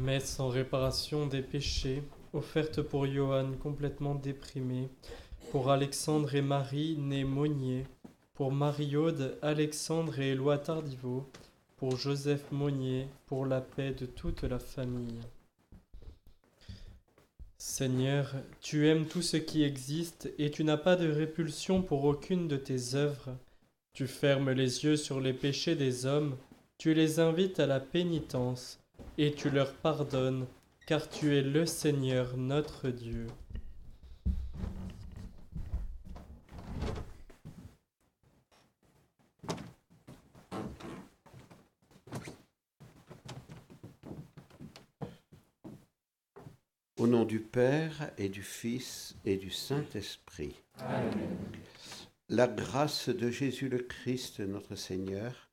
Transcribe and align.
Messe 0.00 0.40
en 0.40 0.48
réparation 0.48 1.26
des 1.26 1.42
péchés, 1.42 2.02
offerte 2.32 2.80
pour 2.80 3.06
Johan 3.06 3.52
complètement 3.62 4.14
déprimé, 4.14 4.88
pour 5.50 5.70
Alexandre 5.70 6.34
et 6.34 6.40
Marie 6.40 6.96
nés 6.96 7.24
Monnier, 7.24 7.84
pour 8.32 8.50
Marie-Aude, 8.50 9.36
Alexandre 9.42 10.18
et 10.18 10.30
Éloi 10.30 10.56
Tardiveau, 10.56 11.28
pour 11.76 11.98
Joseph 11.98 12.50
Monnier, 12.50 13.08
pour 13.26 13.44
la 13.44 13.60
paix 13.60 13.92
de 13.92 14.06
toute 14.06 14.42
la 14.42 14.58
famille. 14.58 15.20
Seigneur, 17.58 18.32
tu 18.62 18.88
aimes 18.88 19.04
tout 19.04 19.20
ce 19.20 19.36
qui 19.36 19.64
existe 19.64 20.32
et 20.38 20.50
tu 20.50 20.64
n'as 20.64 20.78
pas 20.78 20.96
de 20.96 21.10
répulsion 21.10 21.82
pour 21.82 22.04
aucune 22.04 22.48
de 22.48 22.56
tes 22.56 22.94
œuvres. 22.94 23.36
Tu 23.92 24.06
fermes 24.06 24.52
les 24.52 24.82
yeux 24.82 24.96
sur 24.96 25.20
les 25.20 25.34
péchés 25.34 25.76
des 25.76 26.06
hommes, 26.06 26.38
tu 26.78 26.94
les 26.94 27.20
invites 27.20 27.60
à 27.60 27.66
la 27.66 27.80
pénitence 27.80 28.79
et 29.18 29.32
tu 29.32 29.50
leur 29.50 29.74
pardonnes, 29.74 30.46
car 30.86 31.08
tu 31.08 31.36
es 31.36 31.42
le 31.42 31.66
Seigneur 31.66 32.36
notre 32.36 32.88
Dieu. 32.88 33.26
Au 46.96 47.06
nom 47.06 47.24
du 47.24 47.40
Père 47.40 48.10
et 48.18 48.28
du 48.28 48.42
Fils 48.42 49.16
et 49.24 49.36
du 49.36 49.50
Saint-Esprit. 49.50 50.54
La 52.28 52.46
grâce 52.46 53.08
de 53.08 53.30
Jésus 53.30 53.68
le 53.68 53.78
Christ 53.78 54.40
notre 54.40 54.76
Seigneur 54.76 55.49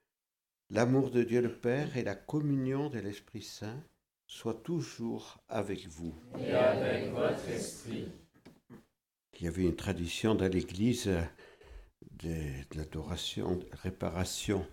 L'amour 0.69 1.11
de 1.11 1.23
Dieu 1.23 1.41
le 1.41 1.53
Père 1.53 1.95
et 1.95 2.03
la 2.03 2.15
communion 2.15 2.89
de 2.89 2.99
l'Esprit 2.99 3.41
Saint 3.41 3.81
soient 4.27 4.53
toujours 4.53 5.37
avec 5.47 5.87
vous. 5.87 6.13
Et 6.37 6.51
avec 6.51 7.09
votre 7.13 7.47
esprit. 7.47 8.09
Il 9.39 9.45
y 9.45 9.47
avait 9.47 9.63
une 9.63 9.77
tradition 9.77 10.35
dans 10.35 10.51
l'Église 10.51 11.09
de, 12.19 12.75
l'adoration, 12.75 13.55
de 13.55 13.65
réparation 13.81 14.67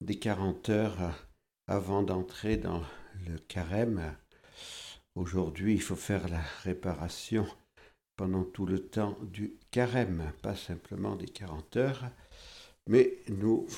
des 0.00 0.18
40 0.18 0.70
heures 0.70 1.28
avant 1.68 2.02
d'entrer 2.02 2.56
dans 2.56 2.82
le 3.28 3.38
carême. 3.38 4.16
Aujourd'hui, 5.14 5.74
il 5.74 5.82
faut 5.82 5.94
faire 5.94 6.28
la 6.28 6.42
réparation 6.64 7.46
pendant 8.16 8.42
tout 8.42 8.66
le 8.66 8.80
temps 8.88 9.16
du 9.22 9.54
carême, 9.70 10.32
pas 10.42 10.56
simplement 10.56 11.14
des 11.14 11.28
40 11.28 11.76
heures, 11.76 12.10
mais 12.88 13.18
nous 13.28 13.68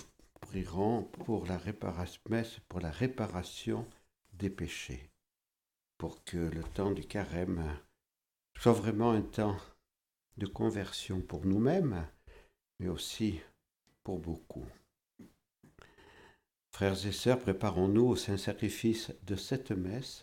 prierons 0.40 1.04
pour 1.24 1.46
la 1.46 1.58
réparation, 1.58 2.20
pour 2.68 2.80
la 2.80 2.90
réparation 2.90 3.86
des 4.32 4.50
péchés, 4.50 5.10
pour 5.98 6.24
que 6.24 6.38
le 6.38 6.62
temps 6.62 6.92
du 6.92 7.04
carême 7.04 7.64
soit 8.58 8.72
vraiment 8.72 9.12
un 9.12 9.22
temps 9.22 9.56
de 10.36 10.46
conversion 10.46 11.20
pour 11.20 11.44
nous-mêmes, 11.44 12.06
mais 12.78 12.88
aussi 12.88 13.40
pour 14.02 14.18
beaucoup. 14.18 14.66
Frères 16.72 17.06
et 17.06 17.12
sœurs, 17.12 17.40
préparons-nous 17.40 18.06
au 18.06 18.16
saint 18.16 18.38
sacrifice 18.38 19.12
de 19.24 19.36
cette 19.36 19.70
messe 19.70 20.22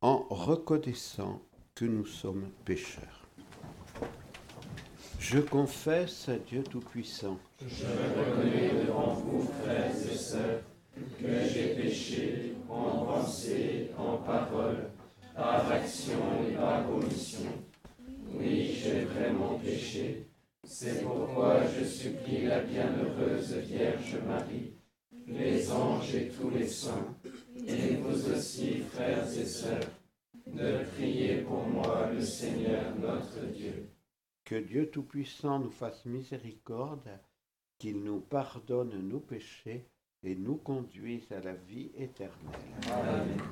en 0.00 0.18
reconnaissant 0.28 1.42
que 1.74 1.84
nous 1.84 2.06
sommes 2.06 2.50
pécheurs. 2.64 3.17
Je 5.18 5.40
confesse 5.40 6.28
à 6.28 6.36
Dieu 6.36 6.62
Tout-Puissant. 6.62 7.38
Je 7.66 7.84
reconnais 7.84 8.84
devant 8.84 9.12
vous, 9.14 9.46
frères 9.62 9.90
et 9.90 10.16
sœurs, 10.16 10.62
que 10.94 11.26
j'ai 11.52 11.74
péché 11.74 12.54
en 12.68 13.04
pensée, 13.04 13.90
en 13.98 14.16
parole, 14.18 14.90
par 15.34 15.70
action 15.70 16.18
et 16.48 16.54
par 16.54 16.90
omission. 16.90 17.50
Oui, 18.32 18.72
j'ai 18.80 19.04
vraiment 19.04 19.58
péché. 19.58 20.28
C'est 20.64 21.02
pourquoi 21.02 21.62
je 21.66 21.84
supplie 21.84 22.46
la 22.46 22.60
bienheureuse 22.60 23.54
Vierge 23.54 24.16
Marie, 24.26 24.74
les 25.26 25.70
anges 25.70 26.14
et 26.14 26.28
tous 26.28 26.50
les 26.50 26.66
saints, 26.66 27.14
et 27.66 27.96
vous 27.96 28.30
aussi, 28.32 28.82
frères 28.92 29.26
et 29.26 29.44
sœurs, 29.44 29.90
de 30.46 30.84
prier 30.94 31.38
pour 31.38 31.66
moi 31.66 32.08
le 32.14 32.22
Seigneur 32.22 32.94
notre 33.00 33.46
Dieu. 33.52 33.88
Que 34.48 34.54
Dieu 34.54 34.88
Tout-Puissant 34.88 35.58
nous 35.58 35.70
fasse 35.70 36.06
miséricorde, 36.06 37.10
qu'il 37.76 38.02
nous 38.02 38.20
pardonne 38.20 38.98
nos 39.06 39.20
péchés 39.20 39.90
et 40.22 40.34
nous 40.34 40.56
conduise 40.56 41.30
à 41.32 41.40
la 41.40 41.52
vie 41.52 41.90
éternelle. 41.94 42.32
Amen. 42.90 43.42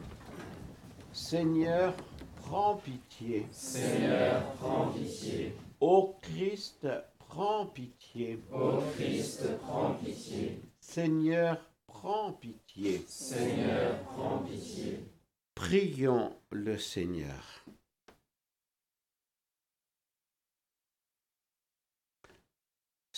Seigneur, 1.12 1.94
prends 2.36 2.76
pitié. 2.76 3.44
Seigneur, 3.50 4.42
prends 4.54 4.90
pitié. 4.90 5.54
Ô 5.80 6.16
Christ, 6.22 6.88
prends 7.18 7.66
pitié. 7.66 8.42
Ô 8.50 8.80
Christ, 8.94 9.54
prends 9.58 9.92
pitié. 9.96 10.62
Seigneur, 10.80 11.60
prends 11.86 12.32
pitié. 12.32 13.04
Seigneur, 13.06 13.98
prends 14.14 14.38
pitié. 14.38 15.00
Prions 15.54 16.32
le 16.50 16.78
Seigneur. 16.78 17.66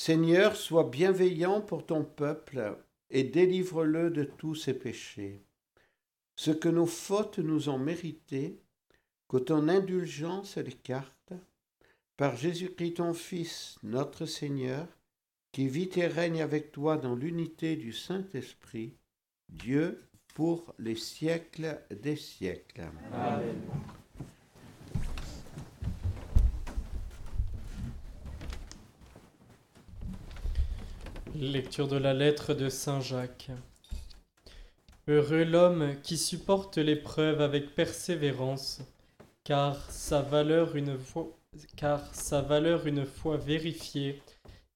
Seigneur, 0.08 0.56
sois 0.56 0.88
bienveillant 0.88 1.60
pour 1.60 1.84
ton 1.84 2.02
peuple 2.02 2.78
et 3.10 3.24
délivre-le 3.24 4.08
de 4.08 4.24
tous 4.24 4.54
ses 4.54 4.72
péchés. 4.72 5.42
Ce 6.34 6.50
que 6.50 6.70
nos 6.70 6.86
fautes 6.86 7.40
nous 7.40 7.68
ont 7.68 7.76
mérité, 7.76 8.58
que 9.28 9.36
ton 9.36 9.68
indulgence 9.68 10.56
l'écarte, 10.56 11.34
par 12.16 12.36
Jésus-Christ 12.36 12.94
ton 12.94 13.12
Fils, 13.12 13.76
notre 13.82 14.24
Seigneur, 14.24 14.86
qui 15.52 15.68
vit 15.68 15.90
et 15.96 16.06
règne 16.06 16.40
avec 16.40 16.72
toi 16.72 16.96
dans 16.96 17.14
l'unité 17.14 17.76
du 17.76 17.92
Saint-Esprit, 17.92 18.94
Dieu 19.50 20.08
pour 20.32 20.72
les 20.78 20.96
siècles 20.96 21.82
des 21.90 22.16
siècles. 22.16 22.88
Lecture 31.40 31.86
de 31.86 31.96
la 31.96 32.14
lettre 32.14 32.52
de 32.52 32.68
Saint 32.68 33.00
Jacques. 33.00 33.52
Heureux 35.06 35.44
l'homme 35.44 35.94
qui 36.02 36.18
supporte 36.18 36.78
l'épreuve 36.78 37.40
avec 37.40 37.76
persévérance, 37.76 38.80
car 39.44 39.88
sa 39.92 40.20
valeur 40.20 40.74
une 40.74 40.98
fois, 40.98 41.36
vérifiée, 43.36 44.20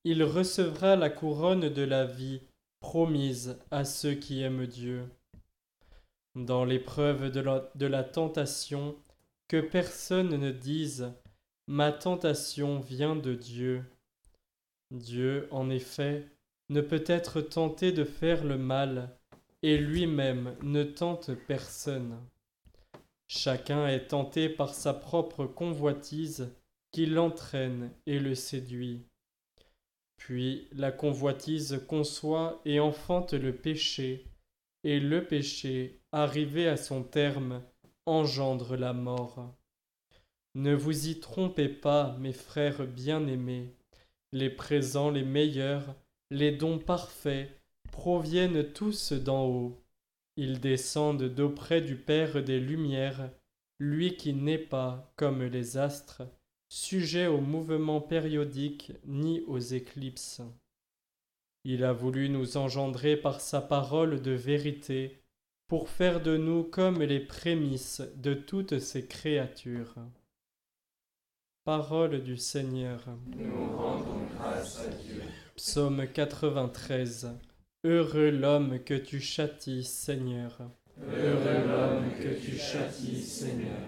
il 0.05 0.23
recevra 0.23 0.95
la 0.95 1.11
couronne 1.11 1.69
de 1.69 1.83
la 1.83 2.05
vie 2.05 2.43
promise 2.79 3.59
à 3.73 3.85
ceux 3.85 4.15
qui 4.15 4.43
aiment 4.43 4.67
Dieu. 4.67 5.03
Dans 6.37 6.65
l'épreuve 6.65 7.33
de 7.33 7.87
la 7.87 8.05
tentation, 8.05 8.95
que 9.49 9.61
personne 9.61 10.37
ne 10.37 10.53
dise 10.53 11.13
Ma 11.67 11.91
tentation 11.91 12.79
vient 12.79 13.17
de 13.17 13.35
Dieu. 13.35 13.83
Dieu, 14.93 15.49
en 15.51 15.69
effet, 15.69 16.32
ne 16.73 16.81
peut 16.81 17.05
être 17.07 17.43
tenté 17.43 17.93
de 17.93 18.05
faire 18.05 18.45
le 18.45 18.57
mal, 18.57 19.15
et 19.63 19.77
lui-même 19.77 20.57
ne 20.63 20.83
tente 20.83 21.31
personne. 21.47 22.19
Chacun 23.29 23.87
est 23.87 24.09
tenté 24.09 24.49
par 24.49 24.75
sa 24.75 24.95
propre 24.95 25.45
convoitise 25.45 26.55
qui 26.91 27.07
l'entraîne 27.07 27.91
et 28.07 28.19
le 28.19 28.35
séduit. 28.35 29.07
Puis 30.17 30.69
la 30.73 30.93
convoitise 30.93 31.85
conçoit 31.87 32.61
et 32.65 32.81
enfante 32.81 33.35
le 33.35 33.55
péché, 33.55 34.27
et 34.83 34.99
le 34.99 35.27
péché, 35.27 36.01
arrivé 36.11 36.69
à 36.69 36.77
son 36.77 37.03
terme, 37.03 37.63
engendre 38.07 38.77
la 38.77 38.93
mort. 38.93 39.55
Ne 40.55 40.75
vous 40.75 41.09
y 41.09 41.21
trompez 41.21 41.69
pas, 41.69 42.17
mes 42.19 42.33
frères 42.33 42.87
bien-aimés, 42.87 43.75
les 44.33 44.51
présents 44.51 45.11
les 45.11 45.25
meilleurs 45.25 45.95
les 46.33 46.51
dons 46.51 46.79
parfaits 46.79 47.51
proviennent 47.91 48.73
tous 48.73 49.13
d'en 49.13 49.45
haut. 49.45 49.79
Ils 50.37 50.61
descendent 50.61 51.25
d'auprès 51.25 51.83
du 51.83 51.95
Père 51.95 52.43
des 52.43 52.59
Lumières, 52.59 53.31
lui 53.79 54.17
qui 54.17 54.33
n'est 54.33 54.57
pas, 54.57 55.13
comme 55.17 55.43
les 55.43 55.77
astres, 55.77 56.23
sujet 56.71 57.27
aux 57.27 57.43
mouvements 57.43 58.01
périodiques 58.01 58.93
ni 59.05 59.43
aux 59.43 59.59
éclipses. 59.59 60.41
Il 61.65 61.85
a 61.85 61.93
voulu 61.93 62.31
nous 62.31 62.57
engendrer 62.57 63.19
par 63.19 63.43
sa 63.43 63.61
parole 63.61 64.23
de 64.23 64.33
vérité, 64.33 65.19
pour 65.69 65.91
faire 65.91 66.23
de 66.23 66.39
nous 66.39 66.65
comme 66.65 67.03
les 67.03 67.21
prémices 67.21 68.03
de 68.17 68.33
toutes 68.33 68.79
ses 68.79 69.07
créatures. 69.07 69.95
Parole 71.65 72.23
du 72.25 72.39
Seigneur. 72.39 73.05
Psaume 75.65 76.09
93. 76.13 77.39
Heureux 77.85 78.31
l'homme 78.33 78.81
que 78.81 78.95
tu 78.95 79.21
châties, 79.21 79.85
Seigneur. 79.85 80.59
Heureux 81.01 81.69
l'homme 81.69 82.11
que 82.21 82.35
tu 82.45 82.59
châties, 82.59 83.23
Seigneur. 83.23 83.79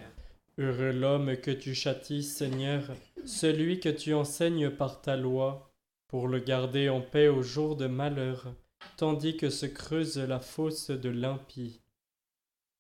Heureux 0.57 0.93
l'homme 0.93 1.37
que 1.37 1.51
tu 1.51 1.75
châties, 1.75 2.23
Seigneur, 2.23 2.85
celui 3.25 3.81
que 3.81 3.89
tu 3.89 4.15
enseignes 4.15 4.71
par 4.71 5.03
ta 5.03 5.17
loi, 5.17 5.75
pour 6.07 6.29
le 6.29 6.39
garder 6.39 6.89
en 6.89 7.01
paix 7.01 7.27
au 7.27 7.43
jour 7.43 7.75
de 7.75 7.89
malheur, 7.89 8.55
tandis 8.97 9.37
que 9.37 9.51
se 9.51 9.67
creuse 9.67 10.19
la 10.19 10.39
fosse 10.39 10.91
de 10.91 11.11
l'impie. 11.11 11.81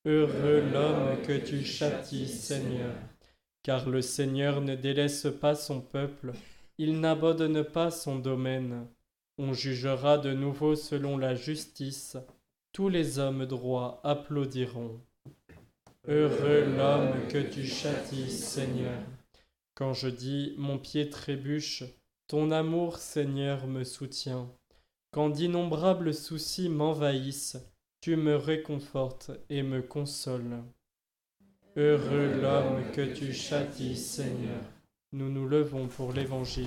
Heureux 0.07 0.63
l'homme 0.73 1.21
que 1.27 1.37
tu 1.37 1.65
châties, 1.65 2.29
Seigneur, 2.29 2.95
car 3.65 3.89
le 3.89 4.03
Seigneur 4.03 4.61
ne 4.61 4.77
délaisse 4.77 5.27
pas 5.41 5.57
son 5.57 5.81
peuple, 5.81 6.33
il 6.79 7.01
n'abandonne 7.01 7.65
pas 7.65 7.91
son 7.91 8.19
domaine. 8.19 8.87
On 9.39 9.53
jugera 9.53 10.19
de 10.19 10.33
nouveau 10.33 10.77
selon 10.77 11.19
la 11.19 11.35
justice, 11.35 12.17
tous 12.73 12.89
les 12.89 13.19
hommes 13.19 13.47
droits 13.47 14.01
applaudiront. 14.05 15.01
Heureux 16.07 16.65
l'homme 16.77 17.29
que 17.29 17.39
tu 17.39 17.65
châties, 17.65 18.31
Seigneur. 18.31 18.99
Quand 19.75 19.93
je 19.93 20.09
dis 20.09 20.55
mon 20.59 20.79
pied 20.79 21.09
trébuche, 21.09 21.85
ton 22.27 22.51
amour, 22.51 22.99
Seigneur, 22.99 23.67
me 23.67 23.85
soutient. 23.85 24.49
Quand 25.11 25.31
d'innombrables 25.31 26.13
soucis 26.13 26.69
m'envahissent, 26.69 27.59
tu 28.01 28.17
me 28.17 28.37
réconfortes 28.37 29.31
et 29.49 29.63
me 29.63 29.81
consoles. 29.81 30.63
Heureux 31.77 32.41
l'homme 32.41 32.91
que 32.93 33.15
tu 33.15 33.33
châties, 33.33 33.97
Seigneur. 33.97 34.61
Nous 35.17 35.31
nous 35.31 35.47
levons 35.47 35.87
pour 35.87 36.13
l'Évangile. 36.13 36.67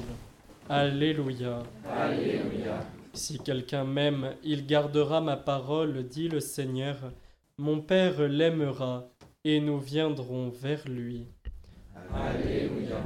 Alléluia. 0.69 1.63
Alléluia. 1.85 2.79
Si 3.11 3.39
quelqu'un 3.39 3.83
m'aime, 3.83 4.35
il 4.41 4.65
gardera 4.65 5.19
ma 5.19 5.35
parole, 5.35 6.07
dit 6.07 6.29
le 6.29 6.39
Seigneur. 6.39 6.95
Mon 7.57 7.81
Père 7.81 8.21
l'aimera, 8.21 9.09
et 9.43 9.59
nous 9.59 9.79
viendrons 9.79 10.47
vers 10.47 10.87
lui. 10.87 11.27
Alléluia. 12.13 13.01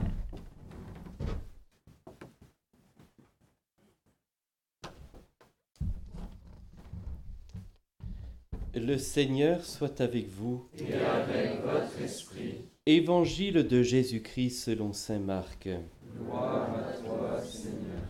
Le 8.75 8.97
Seigneur 8.99 9.65
soit 9.65 10.01
avec 10.01 10.29
vous. 10.29 10.69
Et 10.77 10.93
avec 10.93 11.63
votre 11.63 11.99
esprit. 11.99 12.70
Évangile 12.87 13.67
de 13.67 13.83
Jésus-Christ 13.83 14.63
selon 14.63 14.91
Saint 14.91 15.19
Marc. 15.19 15.69
Gloire 16.17 16.73
à 16.73 16.93
toi, 16.93 17.39
Seigneur. 17.39 18.01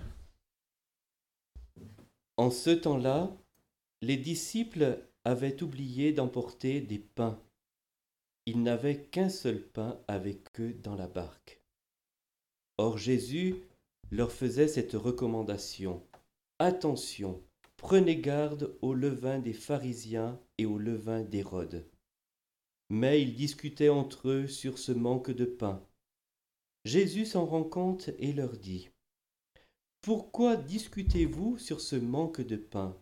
En 2.38 2.50
ce 2.50 2.70
temps-là, 2.70 3.36
les 4.02 4.16
disciples 4.16 4.98
avaient 5.26 5.62
oublié 5.62 6.14
d'emporter 6.14 6.80
des 6.80 7.00
pains. 7.00 7.38
Ils 8.46 8.64
n'avaient 8.64 9.04
qu'un 9.04 9.28
seul 9.28 9.62
pain 9.62 10.00
avec 10.08 10.58
eux 10.62 10.74
dans 10.82 10.96
la 10.96 11.08
barque. 11.08 11.62
Or 12.78 12.98
Jésus 12.98 13.56
leur 14.10 14.32
faisait 14.32 14.70
cette 14.70 14.94
recommandation. 14.94 16.02
Attention, 16.60 17.44
prenez 17.76 18.16
garde 18.16 18.74
au 18.82 18.94
levain 18.94 19.40
des 19.40 19.52
pharisiens 19.52 20.40
et 20.58 20.66
au 20.66 20.78
levain 20.78 21.24
d'Hérode. 21.24 21.86
Mais 22.94 23.22
ils 23.22 23.34
discutaient 23.34 23.88
entre 23.88 24.28
eux 24.28 24.48
sur 24.48 24.78
ce 24.78 24.92
manque 24.92 25.32
de 25.32 25.46
pain. 25.46 25.82
Jésus 26.84 27.26
s'en 27.26 27.46
rend 27.46 27.64
compte 27.64 28.10
et 28.20 28.34
leur 28.34 28.58
dit, 28.58 28.90
Pourquoi 30.02 30.58
discutez-vous 30.58 31.58
sur 31.58 31.80
ce 31.80 31.96
manque 31.96 32.42
de 32.42 32.58
pain? 32.58 32.98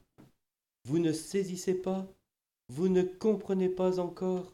Vous 0.86 1.00
ne 1.00 1.12
saisissez 1.12 1.74
pas? 1.74 2.08
Vous 2.68 2.88
ne 2.88 3.02
comprenez 3.02 3.68
pas 3.68 4.00
encore? 4.00 4.54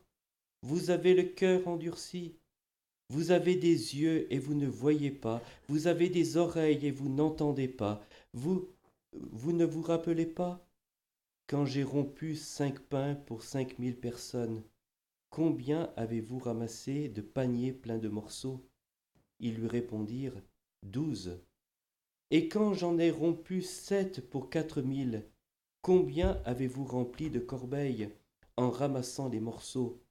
Vous 0.61 0.89
avez 0.89 1.13
le 1.13 1.23
cœur 1.23 1.67
endurci. 1.67 2.37
Vous 3.09 3.31
avez 3.31 3.57
des 3.57 3.97
yeux 3.99 4.33
et 4.33 4.39
vous 4.39 4.53
ne 4.53 4.67
voyez 4.67 5.11
pas. 5.11 5.43
Vous 5.67 5.87
avez 5.87 6.07
des 6.07 6.37
oreilles 6.37 6.87
et 6.87 6.91
vous 6.91 7.09
n'entendez 7.09 7.67
pas. 7.67 8.01
Vous, 8.31 8.69
vous 9.11 9.51
ne 9.51 9.65
vous 9.65 9.81
rappelez 9.81 10.27
pas? 10.27 10.65
Quand 11.47 11.65
j'ai 11.65 11.83
rompu 11.83 12.37
cinq 12.37 12.79
pains 12.79 13.15
pour 13.15 13.43
cinq 13.43 13.79
mille 13.79 13.99
personnes, 13.99 14.63
Combien 15.35 15.91
avez-vous 15.97 16.39
ramassé 16.39 17.09
de 17.09 17.19
paniers 17.19 17.73
pleins 17.73 17.97
de 17.97 18.07
morceaux? 18.07 18.65
Ils 19.41 19.55
lui 19.55 19.67
répondirent 19.67 20.41
Douze. 20.81 21.41
Et 22.31 22.47
quand 22.47 22.73
j'en 22.73 22.97
ai 22.99 23.11
rompu 23.11 23.61
sept 23.61 24.21
pour 24.29 24.49
quatre 24.49 24.81
mille, 24.81 25.25
combien 25.81 26.41
avez-vous 26.45 26.85
rempli 26.85 27.29
de 27.29 27.39
corbeilles 27.39 28.09
en 28.55 28.69
ramassant 28.69 29.27
les 29.27 29.41
morceaux? 29.41 30.01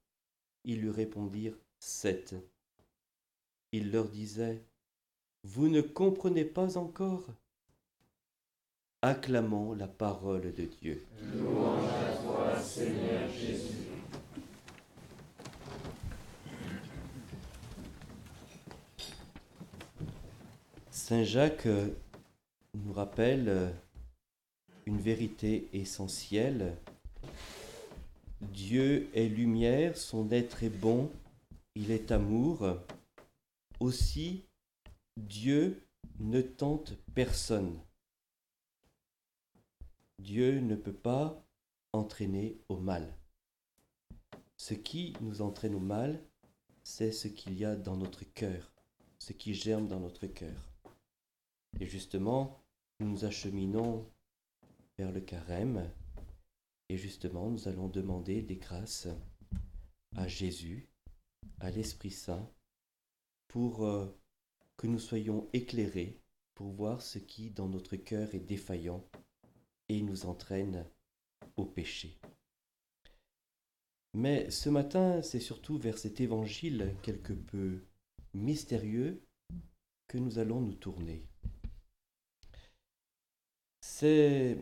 Ils 0.65 0.83
lui 0.83 0.91
répondirent 0.91 1.57
Sept. 1.79 2.35
Il 3.73 3.93
leur 3.93 4.11
disait 4.11 4.63
Vous 5.43 5.69
ne 5.69 5.81
comprenez 5.81 6.45
pas 6.45 6.77
encore? 6.77 7.25
Acclamons 9.01 9.73
la 9.73 9.89
parole 9.89 10.53
de 10.53 10.65
Dieu. 10.65 11.03
Saint 21.07 21.23
Jacques 21.23 21.67
euh, 21.67 21.95
nous 22.73 22.95
rappelle 22.95 23.51
euh, 23.51 23.71
une 24.87 24.99
vérité 24.99 25.69
essentielle. 25.75 26.79
Dieu 28.41 29.11
est 29.13 29.29
lumière, 29.29 29.99
son 29.99 30.31
être 30.31 30.63
est 30.63 30.71
bon, 30.71 31.11
il 31.75 31.91
est 31.91 32.11
amour. 32.11 32.79
Aussi, 33.81 34.45
Dieu 35.19 35.87
ne 36.21 36.41
tente 36.41 36.95
personne. 37.15 37.79
Dieu 40.19 40.61
ne 40.61 40.75
peut 40.75 40.95
pas 40.95 41.39
entraîner 41.93 42.57
au 42.71 42.79
mal. 42.79 43.15
Ce 44.57 44.73
qui 44.73 45.13
nous 45.21 45.43
entraîne 45.43 45.75
au 45.75 45.81
mal, 45.81 46.19
c'est 46.83 47.13
ce 47.13 47.29
qu'il 47.29 47.59
y 47.59 47.67
a 47.67 47.77
dans 47.77 47.99
notre 47.99 48.25
cœur, 48.25 48.73
ce 49.19 49.35
qui 49.35 49.53
germe 49.53 49.87
dans 49.87 50.01
notre 50.01 50.27
cœur. 50.27 50.74
Et 51.81 51.87
justement, 51.87 52.63
nous 53.01 53.09
nous 53.09 53.25
acheminons 53.25 54.09
vers 54.99 55.13
le 55.13 55.21
carême 55.21 55.91
et 56.89 56.97
justement, 56.97 57.51
nous 57.51 57.67
allons 57.69 57.89
demander 57.89 58.43
des 58.43 58.57
grâces 58.57 59.09
à 60.17 60.29
Jésus, 60.29 60.89
à 61.61 61.71
l'Esprit 61.71 62.11
Saint, 62.11 62.49
pour 63.49 63.85
euh, 63.85 64.07
que 64.77 64.87
nous 64.87 64.99
soyons 64.99 65.49
éclairés, 65.53 66.21
pour 66.55 66.73
voir 66.73 67.03
ce 67.03 67.19
qui 67.19 67.51
dans 67.51 67.69
notre 67.69 67.97
cœur 67.97 68.35
est 68.35 68.41
défaillant 68.41 69.05
et 69.89 70.03
nous 70.03 70.27
entraîne 70.27 70.87
au 71.57 71.65
péché. 71.65 72.21
Mais 74.13 74.49
ce 74.51 74.69
matin, 74.69 75.23
c'est 75.23 75.41
surtout 75.41 75.79
vers 75.79 75.99
cet 75.99 76.21
évangile 76.21 76.95
quelque 77.03 77.33
peu 77.33 77.83
mystérieux 78.35 79.27
que 80.07 80.19
nous 80.19 80.39
allons 80.39 80.61
nous 80.61 80.75
tourner. 80.75 81.27
C'est 84.05 84.59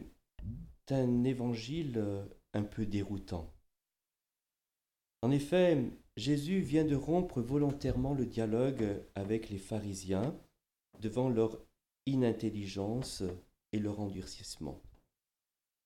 un 0.90 1.25
évangile 1.25 1.94
euh, 1.96 2.25
un 2.54 2.62
peu 2.62 2.87
déroutant. 2.87 3.52
En 5.20 5.32
effet, 5.32 5.90
Jésus 6.16 6.61
vient 6.61 6.84
de 6.84 6.94
rompre 6.94 7.40
volontairement 7.40 8.14
le 8.14 8.25
dialogue 8.25 9.02
avec 9.16 9.50
les 9.50 9.58
pharisiens 9.58 10.38
devant 11.00 11.28
leur 11.28 11.61
inintelligence 12.06 13.25
et 13.72 13.80
leur 13.80 13.99
endurcissement. 13.99 14.80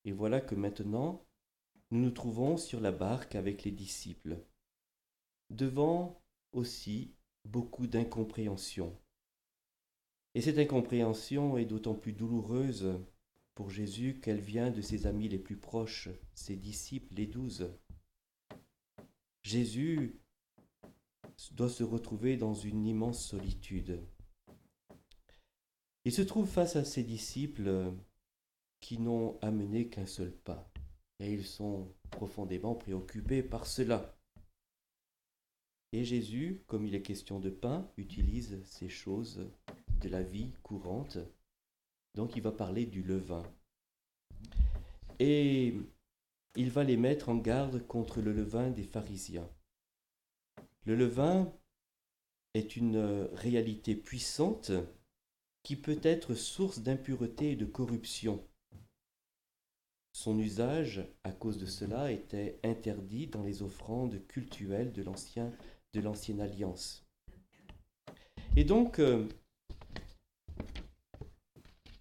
Et 0.05 0.13
voilà 0.13 0.43
que 0.43 0.55
maintenant, 0.55 1.25
nous 1.93 2.01
nous 2.01 2.11
trouvons 2.11 2.59
sur 2.59 2.79
la 2.79 2.93
barque 2.93 3.37
avec 3.37 3.65
les 3.65 3.73
disciples, 3.73 4.37
devant 5.49 6.21
aussi 6.53 7.15
beaucoup 7.47 7.87
d'incompréhension. 7.87 8.95
Et 10.35 10.43
cette 10.43 10.59
incompréhension 10.59 11.57
est 11.57 11.65
d'autant 11.65 11.95
plus 11.95 12.13
douloureuse 12.13 13.01
pour 13.57 13.71
Jésus 13.71 14.21
qu'elle 14.21 14.39
vient 14.39 14.71
de 14.71 14.83
ses 14.83 15.07
amis 15.07 15.29
les 15.29 15.39
plus 15.39 15.57
proches, 15.57 16.11
ses 16.35 16.57
disciples, 16.57 17.15
les 17.15 17.27
douze? 17.27 17.73
Jésus 19.43 20.21
doit 21.53 21.71
se 21.71 21.83
retrouver 21.83 22.37
dans 22.37 22.53
une 22.53 22.87
immense 22.87 23.25
solitude. 23.25 24.05
Il 26.05 26.13
se 26.13 26.21
trouve 26.21 26.47
face 26.47 26.77
à 26.77 26.85
ses 26.85 27.03
disciples 27.03 27.95
qui 28.81 28.99
n'ont 28.99 29.39
amené 29.41 29.89
qu'un 29.89 30.07
seul 30.07 30.33
pas, 30.33 30.71
et 31.19 31.33
ils 31.33 31.47
sont 31.47 31.91
profondément 32.11 32.75
préoccupés 32.75 33.43
par 33.43 33.67
cela. 33.67 34.19
Et 35.93 36.05
Jésus, 36.05 36.63
comme 36.67 36.85
il 36.85 36.95
est 36.95 37.03
question 37.03 37.41
de 37.41 37.49
pain, 37.49 37.91
utilise 37.97 38.63
ces 38.65 38.91
choses 38.91 39.49
de 40.03 40.09
la 40.11 40.23
vie 40.23 40.53
courante 40.63 41.19
donc 42.17 42.35
il 42.35 42.43
va 42.43 42.51
parler 42.51 42.87
du 42.87 43.03
levain. 43.03 43.45
Et 45.19 45.75
il 46.57 46.71
va 46.71 46.83
les 46.83 46.97
mettre 46.97 47.29
en 47.29 47.37
garde 47.37 47.87
contre 47.87 48.21
le 48.21 48.33
levain 48.33 48.71
des 48.71 48.83
pharisiens. 48.83 49.49
Le 50.85 50.97
levain 50.97 51.53
est 52.55 52.77
une 52.77 53.29
réalité 53.35 53.95
puissante 53.95 54.73
qui 55.63 55.77
peut 55.77 56.01
être 56.03 56.35
source 56.35 56.81
d'impureté 56.81 57.53
et 57.53 57.57
de 57.57 57.67
corruption. 57.67 58.43
Son 60.13 60.39
usage, 60.39 61.07
à 61.25 61.33
cause 61.33 61.59
de 61.59 61.67
cela, 61.67 62.11
était 62.11 62.59
interdit 62.65 63.27
dans 63.27 63.43
les 63.43 63.63
offrandes 63.63 64.27
cultuelles 64.27 64.93
de 64.93 65.03
l'ancien 65.03 65.53
de 65.93 66.01
l'ancienne 66.01 66.41
alliance. 66.41 67.07
Et 68.55 68.65
donc, 68.65 68.99
euh, 68.99 69.29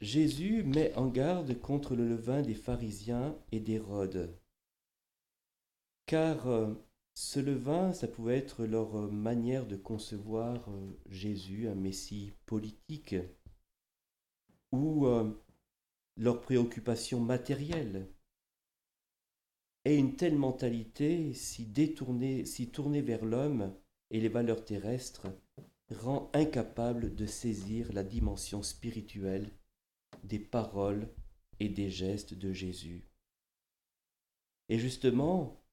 Jésus 0.02 0.64
met 0.64 0.94
en 0.96 1.08
garde 1.08 1.60
contre 1.60 1.96
le 1.96 2.08
levain 2.08 2.42
des 2.42 2.54
pharisiens 2.54 3.38
et 3.52 3.60
d'Hérode, 3.60 4.38
car 6.06 6.48
euh, 6.48 6.74
ce 7.14 7.40
levain, 7.40 7.94
ça 7.94 8.08
pouvait 8.08 8.38
être 8.38 8.66
leur 8.66 8.96
euh, 8.98 9.10
manière 9.10 9.66
de 9.66 9.78
concevoir 9.78 10.70
Jésus, 11.10 11.68
un 11.68 11.76
Messie 11.76 12.34
politique, 12.46 13.16
ou 14.72 15.08
leur 16.18 16.42
préoccupation 16.42 17.22
matérielle. 17.22 18.10
Et 19.86 19.96
une 19.96 20.16
telle 20.16 20.36
mentalité, 20.36 21.34
si 21.34 21.66
détournée, 21.66 22.46
si 22.46 22.70
tournée 22.70 23.02
vers 23.02 23.24
l'homme 23.24 23.74
et 24.10 24.20
les 24.20 24.30
valeurs 24.30 24.66
terrestres, 24.66 25.28
rend 25.92 26.32
incapable 26.34 27.16
de 27.16 27.26
saisir 27.26 27.94
la 27.94 28.04
dimension 28.04 28.64
spirituelle 28.64 29.52
des 30.24 30.40
paroles 30.40 31.10
et 31.60 31.70
des 31.70 31.90
gestes 31.90 32.34
de 32.34 32.52
Jésus. 32.52 33.08
Et 34.70 34.80
justement, 34.80 35.64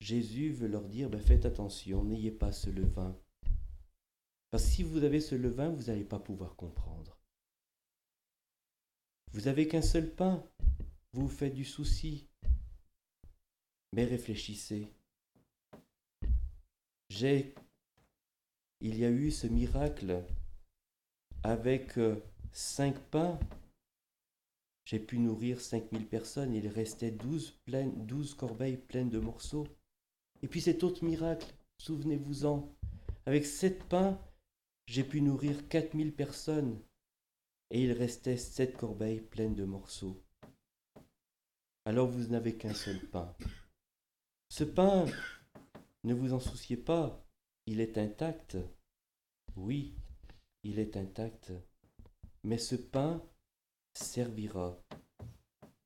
Jésus 0.00 0.52
veut 0.52 0.68
leur 0.68 0.88
dire, 0.88 1.08
ben 1.08 1.20
faites 1.20 1.46
attention, 1.46 2.04
n'ayez 2.04 2.32
pas 2.32 2.52
ce 2.52 2.70
levain. 2.70 3.16
Parce 4.50 4.64
que 4.64 4.70
si 4.70 4.82
vous 4.82 5.04
avez 5.04 5.20
ce 5.20 5.34
levain, 5.34 5.70
vous 5.70 5.84
n'allez 5.84 6.04
pas 6.04 6.18
pouvoir 6.18 6.56
comprendre. 6.56 7.18
Vous 9.32 9.48
avez 9.48 9.66
qu'un 9.68 9.82
seul 9.82 10.14
pain, 10.14 10.44
vous 11.12 11.22
vous 11.22 11.34
faites 11.34 11.54
du 11.54 11.64
souci. 11.64 12.28
Mais 13.92 14.04
réfléchissez. 14.04 14.88
J'ai 17.08 17.54
il 18.84 18.98
y 18.98 19.04
a 19.04 19.10
eu 19.10 19.30
ce 19.30 19.46
miracle 19.46 20.24
avec 21.44 21.96
euh, 21.98 22.16
cinq 22.50 22.98
pains. 22.98 23.38
J'ai 24.84 24.98
pu 24.98 25.18
nourrir 25.18 25.60
cinq 25.60 25.90
mille 25.92 26.06
personnes. 26.06 26.54
Il 26.54 26.68
restait 26.68 27.10
douze, 27.10 27.52
pleines, 27.64 28.06
douze 28.06 28.34
corbeilles 28.34 28.76
pleines 28.76 29.10
de 29.10 29.18
morceaux. 29.18 29.66
Et 30.42 30.48
puis 30.48 30.60
cet 30.60 30.82
autre 30.82 31.04
miracle, 31.04 31.46
souvenez-vous-en, 31.78 32.68
avec 33.26 33.46
sept 33.46 33.84
pains, 33.84 34.20
j'ai 34.86 35.04
pu 35.04 35.20
nourrir 35.20 35.68
quatre 35.68 35.94
mille 35.94 36.12
personnes. 36.12 36.80
Et 37.70 37.84
il 37.84 37.92
restait 37.92 38.36
sept 38.36 38.76
corbeilles 38.76 39.20
pleines 39.20 39.54
de 39.54 39.64
morceaux. 39.64 40.22
Alors 41.84 42.08
vous 42.08 42.28
n'avez 42.28 42.56
qu'un 42.56 42.74
seul 42.74 42.98
pain. 42.98 43.34
Ce 44.48 44.64
pain, 44.64 45.06
ne 46.04 46.14
vous 46.14 46.32
en 46.32 46.40
souciez 46.40 46.76
pas, 46.76 47.24
il 47.66 47.80
est 47.80 47.96
intact. 47.96 48.58
Oui, 49.56 49.94
il 50.64 50.78
est 50.78 50.96
intact. 50.96 51.52
Mais 52.44 52.58
ce 52.58 52.74
pain 52.74 53.22
servira 53.94 54.78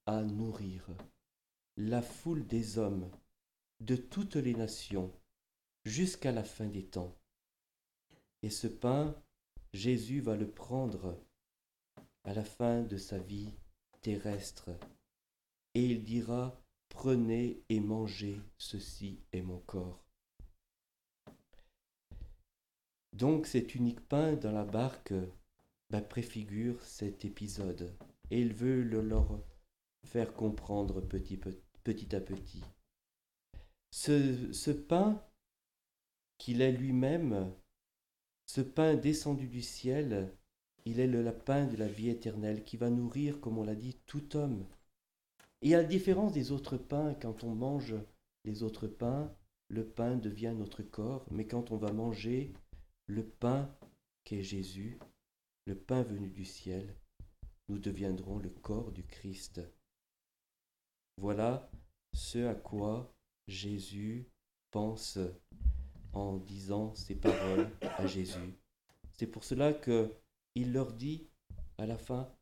à 0.06 0.22
nourrir 0.22 0.86
la 1.76 2.02
foule 2.02 2.46
des 2.46 2.78
hommes 2.78 3.10
de 3.80 3.96
toutes 3.96 4.36
les 4.36 4.54
nations 4.54 5.12
jusqu'à 5.84 6.32
la 6.32 6.44
fin 6.44 6.66
des 6.66 6.84
temps. 6.84 7.14
Et 8.42 8.50
ce 8.50 8.66
pain, 8.66 9.14
Jésus 9.72 10.20
va 10.20 10.36
le 10.36 10.50
prendre 10.50 11.18
à 12.24 12.34
la 12.34 12.44
fin 12.44 12.82
de 12.82 12.96
sa 12.96 13.18
vie 13.18 13.52
terrestre. 14.00 14.70
Et 15.74 15.84
il 15.84 16.02
dira, 16.02 16.60
prenez 16.88 17.62
et 17.68 17.80
mangez, 17.80 18.40
ceci 18.56 19.20
est 19.32 19.42
mon 19.42 19.58
corps. 19.58 20.02
Donc 23.12 23.46
cet 23.46 23.74
unique 23.74 24.06
pain 24.08 24.34
dans 24.34 24.52
la 24.52 24.64
barque 24.64 25.14
bah, 25.90 26.00
préfigure 26.00 26.82
cet 26.82 27.24
épisode 27.24 27.96
et 28.30 28.40
il 28.40 28.52
veut 28.52 28.82
le 28.82 29.00
leur 29.00 29.40
faire 30.04 30.34
comprendre 30.34 31.00
petit, 31.00 31.38
à 32.14 32.20
petit. 32.20 32.64
Ce, 33.90 34.52
ce 34.52 34.70
pain 34.70 35.22
qu'il 36.38 36.60
est 36.60 36.72
lui-même, 36.72 37.52
ce 38.46 38.60
pain 38.60 38.94
descendu 38.94 39.48
du 39.48 39.62
ciel, 39.62 40.32
il 40.84 41.00
est 41.00 41.06
le 41.06 41.32
pain 41.32 41.66
de 41.66 41.76
la 41.76 41.88
vie 41.88 42.10
éternelle 42.10 42.64
qui 42.64 42.76
va 42.76 42.90
nourrir, 42.90 43.40
comme 43.40 43.58
on 43.58 43.64
l'a 43.64 43.74
dit, 43.74 43.96
tout 44.06 44.36
homme. 44.36 44.66
Et 45.62 45.74
à 45.74 45.78
la 45.78 45.84
différence 45.84 46.32
des 46.32 46.52
autres 46.52 46.76
pains, 46.76 47.14
quand 47.14 47.42
on 47.42 47.54
mange 47.54 47.94
les 48.44 48.62
autres 48.62 48.86
pains, 48.86 49.34
le 49.68 49.84
pain 49.84 50.16
devient 50.16 50.54
notre 50.56 50.82
corps, 50.82 51.26
mais 51.30 51.46
quand 51.46 51.72
on 51.72 51.76
va 51.76 51.92
manger 51.92 52.52
le 53.06 53.24
pain 53.24 53.68
qu'est 54.24 54.42
Jésus, 54.42 54.98
le 55.66 55.74
pain 55.74 56.02
venu 56.02 56.28
du 56.28 56.44
ciel, 56.44 56.94
nous 57.68 57.78
deviendrons 57.78 58.38
le 58.38 58.50
corps 58.50 58.92
du 58.92 59.04
Christ. 59.04 59.60
Voilà 61.16 61.68
ce 62.12 62.46
à 62.46 62.54
quoi 62.54 63.12
Jésus 63.48 64.30
pense 64.70 65.18
en 66.12 66.36
disant 66.36 66.94
ces 66.94 67.16
paroles 67.16 67.68
à 67.82 68.06
Jésus. 68.06 68.54
C'est 69.12 69.26
pour 69.26 69.42
cela 69.42 69.72
que 69.72 70.14
il 70.54 70.72
leur 70.72 70.92
dit 70.92 71.28
à 71.78 71.86
la 71.86 71.98
fin 71.98 72.32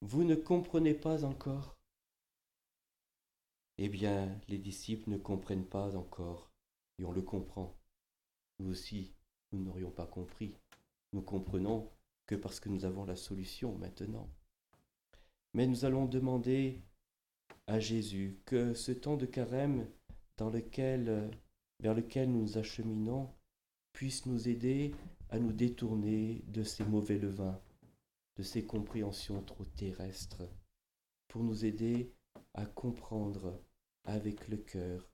Vous 0.00 0.24
ne 0.24 0.34
comprenez 0.34 0.94
pas 0.94 1.24
encore 1.24 1.76
Eh 3.76 3.90
bien, 3.90 4.40
les 4.48 4.58
disciples 4.58 5.10
ne 5.10 5.18
comprennent 5.18 5.66
pas 5.66 5.96
encore, 5.96 6.50
et 6.98 7.04
on 7.04 7.12
le 7.12 7.22
comprend. 7.22 7.76
Nous 8.58 8.70
aussi, 8.70 9.12
nous 9.52 9.62
n'aurions 9.62 9.90
pas 9.90 10.06
compris. 10.06 10.56
Nous 11.12 11.22
comprenons 11.22 11.90
que 12.28 12.36
parce 12.36 12.60
que 12.60 12.68
nous 12.68 12.84
avons 12.84 13.04
la 13.04 13.16
solution 13.16 13.76
maintenant. 13.76 14.30
Mais 15.54 15.66
nous 15.66 15.84
allons 15.84 16.06
demander 16.06 16.80
à 17.66 17.80
Jésus 17.80 18.38
que 18.44 18.74
ce 18.74 18.92
temps 18.92 19.16
de 19.16 19.26
carême 19.26 19.88
lequel, 20.46 21.30
vers 21.80 21.94
lequel 21.94 22.30
nous 22.30 22.42
nous 22.42 22.58
acheminons 22.58 23.34
puisse 23.92 24.26
nous 24.26 24.48
aider 24.48 24.94
à 25.30 25.38
nous 25.38 25.52
détourner 25.52 26.44
de 26.46 26.62
ces 26.62 26.84
mauvais 26.84 27.18
levains, 27.18 27.60
de 28.36 28.42
ces 28.42 28.64
compréhensions 28.64 29.42
trop 29.42 29.64
terrestres, 29.64 30.48
pour 31.26 31.42
nous 31.42 31.64
aider 31.64 32.12
à 32.54 32.64
comprendre 32.64 33.60
avec 34.04 34.48
le 34.48 34.58
cœur 34.58 35.10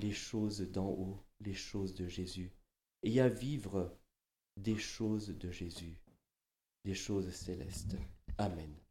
les 0.00 0.12
choses 0.12 0.60
d'en 0.70 0.88
haut, 0.88 1.24
les 1.40 1.54
choses 1.54 1.94
de 1.94 2.06
Jésus 2.06 2.52
et 3.02 3.20
à 3.20 3.28
vivre 3.28 3.98
des 4.56 4.78
choses 4.78 5.28
de 5.28 5.50
Jésus, 5.50 5.98
des 6.86 6.94
choses 6.94 7.28
célestes. 7.34 7.96
Amen. 8.38 8.85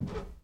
you 0.00 0.39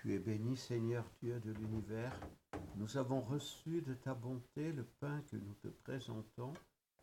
Tu 0.00 0.14
es 0.14 0.18
béni, 0.18 0.56
Seigneur 0.56 1.04
Dieu 1.20 1.38
de 1.40 1.52
l'univers. 1.52 2.18
Nous 2.76 2.96
avons 2.96 3.20
reçu 3.20 3.82
de 3.82 3.92
ta 3.92 4.14
bonté 4.14 4.72
le 4.72 4.84
pain 4.98 5.22
que 5.30 5.36
nous 5.36 5.52
te 5.62 5.68
présentons, 5.68 6.54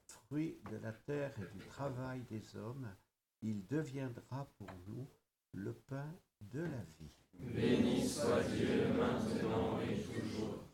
fruit 0.08 0.58
de 0.72 0.78
la 0.78 0.94
terre 0.94 1.32
et 1.38 1.56
du 1.56 1.64
travail 1.68 2.24
des 2.24 2.56
hommes. 2.56 2.88
Il 3.44 3.68
deviendra 3.68 4.50
pour 4.58 4.72
nous 4.88 5.08
le 5.54 5.74
pain 5.74 6.12
de 6.42 6.62
la 6.62 6.84
vie. 6.98 7.14
Béni 7.34 8.08
soit 8.08 8.42
Dieu 8.56 8.88
maintenant 8.98 9.80
et 9.82 10.02
toujours. 10.02 10.67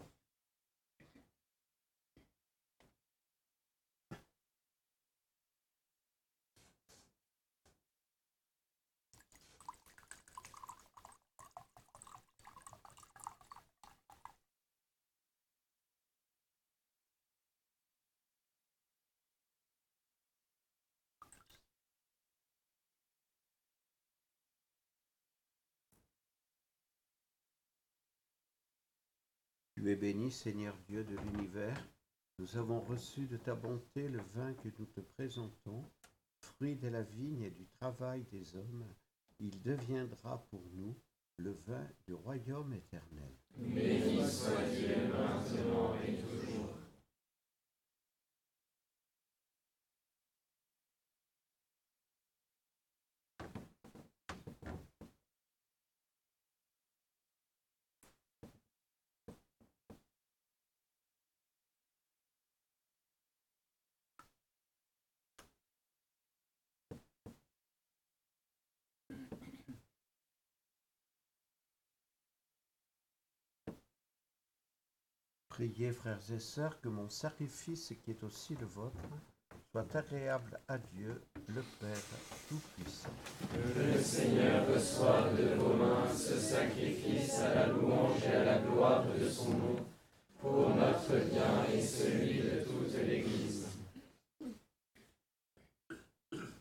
Tu 29.83 29.91
es 29.91 29.97
béni, 29.97 30.31
Seigneur 30.31 30.73
Dieu 30.87 31.03
de 31.03 31.17
l'univers. 31.17 31.75
Nous 32.39 32.55
avons 32.55 32.79
reçu 32.79 33.25
de 33.25 33.35
ta 33.35 33.53
bonté 33.53 34.07
le 34.07 34.21
vin 34.33 34.53
que 34.53 34.69
nous 34.79 34.85
te 34.85 35.01
présentons, 35.01 35.83
fruit 36.39 36.77
de 36.77 36.87
la 36.87 37.01
vigne 37.01 37.41
et 37.43 37.49
du 37.49 37.65
travail 37.81 38.23
des 38.31 38.55
hommes. 38.55 38.85
Il 39.41 39.61
deviendra 39.61 40.41
pour 40.49 40.61
nous 40.73 40.95
le 41.35 41.51
vin 41.67 41.85
du 42.07 42.13
royaume 42.13 42.73
éternel. 42.73 43.33
Priez, 75.53 75.91
frères 75.91 76.31
et 76.35 76.39
sœurs, 76.39 76.81
que 76.81 76.89
mon 76.89 77.09
sacrifice, 77.09 77.93
qui 78.03 78.09
est 78.09 78.23
aussi 78.23 78.55
le 78.59 78.65
vôtre, 78.65 78.97
soit 79.71 79.95
agréable 79.95 80.59
à 80.67 80.79
Dieu, 80.79 81.21
le 81.47 81.61
Père 81.79 81.95
Tout-Puissant. 82.49 83.13
Que 83.51 83.79
le 83.79 84.01
Seigneur 84.01 84.67
reçoive 84.67 85.39
de 85.39 85.53
vos 85.53 85.75
mains 85.75 86.07
ce 86.11 86.39
sacrifice 86.39 87.37
à 87.39 87.53
la 87.53 87.67
louange 87.67 88.23
et 88.23 88.35
à 88.35 88.43
la 88.45 88.59
gloire 88.61 89.05
de 89.05 89.29
son 89.29 89.49
nom, 89.49 89.75
pour 90.39 90.69
notre 90.75 91.23
bien 91.29 91.65
et 91.71 91.81
celui 91.81 92.39
de 92.39 92.63
toute 92.63 92.97
l'Église. 92.97 93.67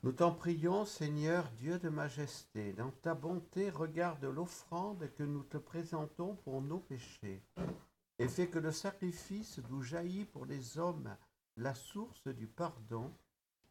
Nous 0.03 0.13
t'en 0.13 0.33
prions, 0.33 0.85
Seigneur 0.85 1.51
Dieu 1.57 1.79
de 1.79 1.89
majesté, 1.89 2.75
dans 2.75 2.91
ta 3.01 3.15
bonté, 3.15 3.71
regarde 3.71 4.25
l'offrande 4.25 5.09
que 5.17 5.23
nous 5.23 5.45
te 5.45 5.57
présentons 5.57 6.35
pour 6.45 6.61
nos 6.61 6.81
péchés, 6.81 7.43
et 8.23 8.29
fais 8.29 8.47
que 8.47 8.61
le 8.61 8.71
sacrifice 8.71 9.59
d'où 9.69 9.83
jaillit 9.83 10.27
pour 10.27 10.47
les 10.47 10.79
hommes 10.79 11.17
la 11.57 11.75
source 11.75 12.29
du 12.29 12.47
pardon 12.47 13.11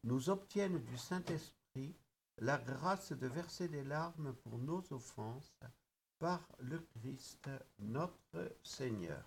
nous 0.04 0.30
obtienne 0.30 0.78
du 0.80 0.98
Saint-Esprit 0.98 1.96
la 2.38 2.58
grâce 2.58 3.14
de 3.14 3.28
verser 3.28 3.70
des 3.70 3.86
larmes 3.86 4.34
pour 4.44 4.58
nos 4.58 4.84
offenses 4.92 5.58
par 6.20 6.46
le 6.60 6.80
Christ 6.80 7.50
notre 7.80 8.58
Seigneur. 8.62 9.24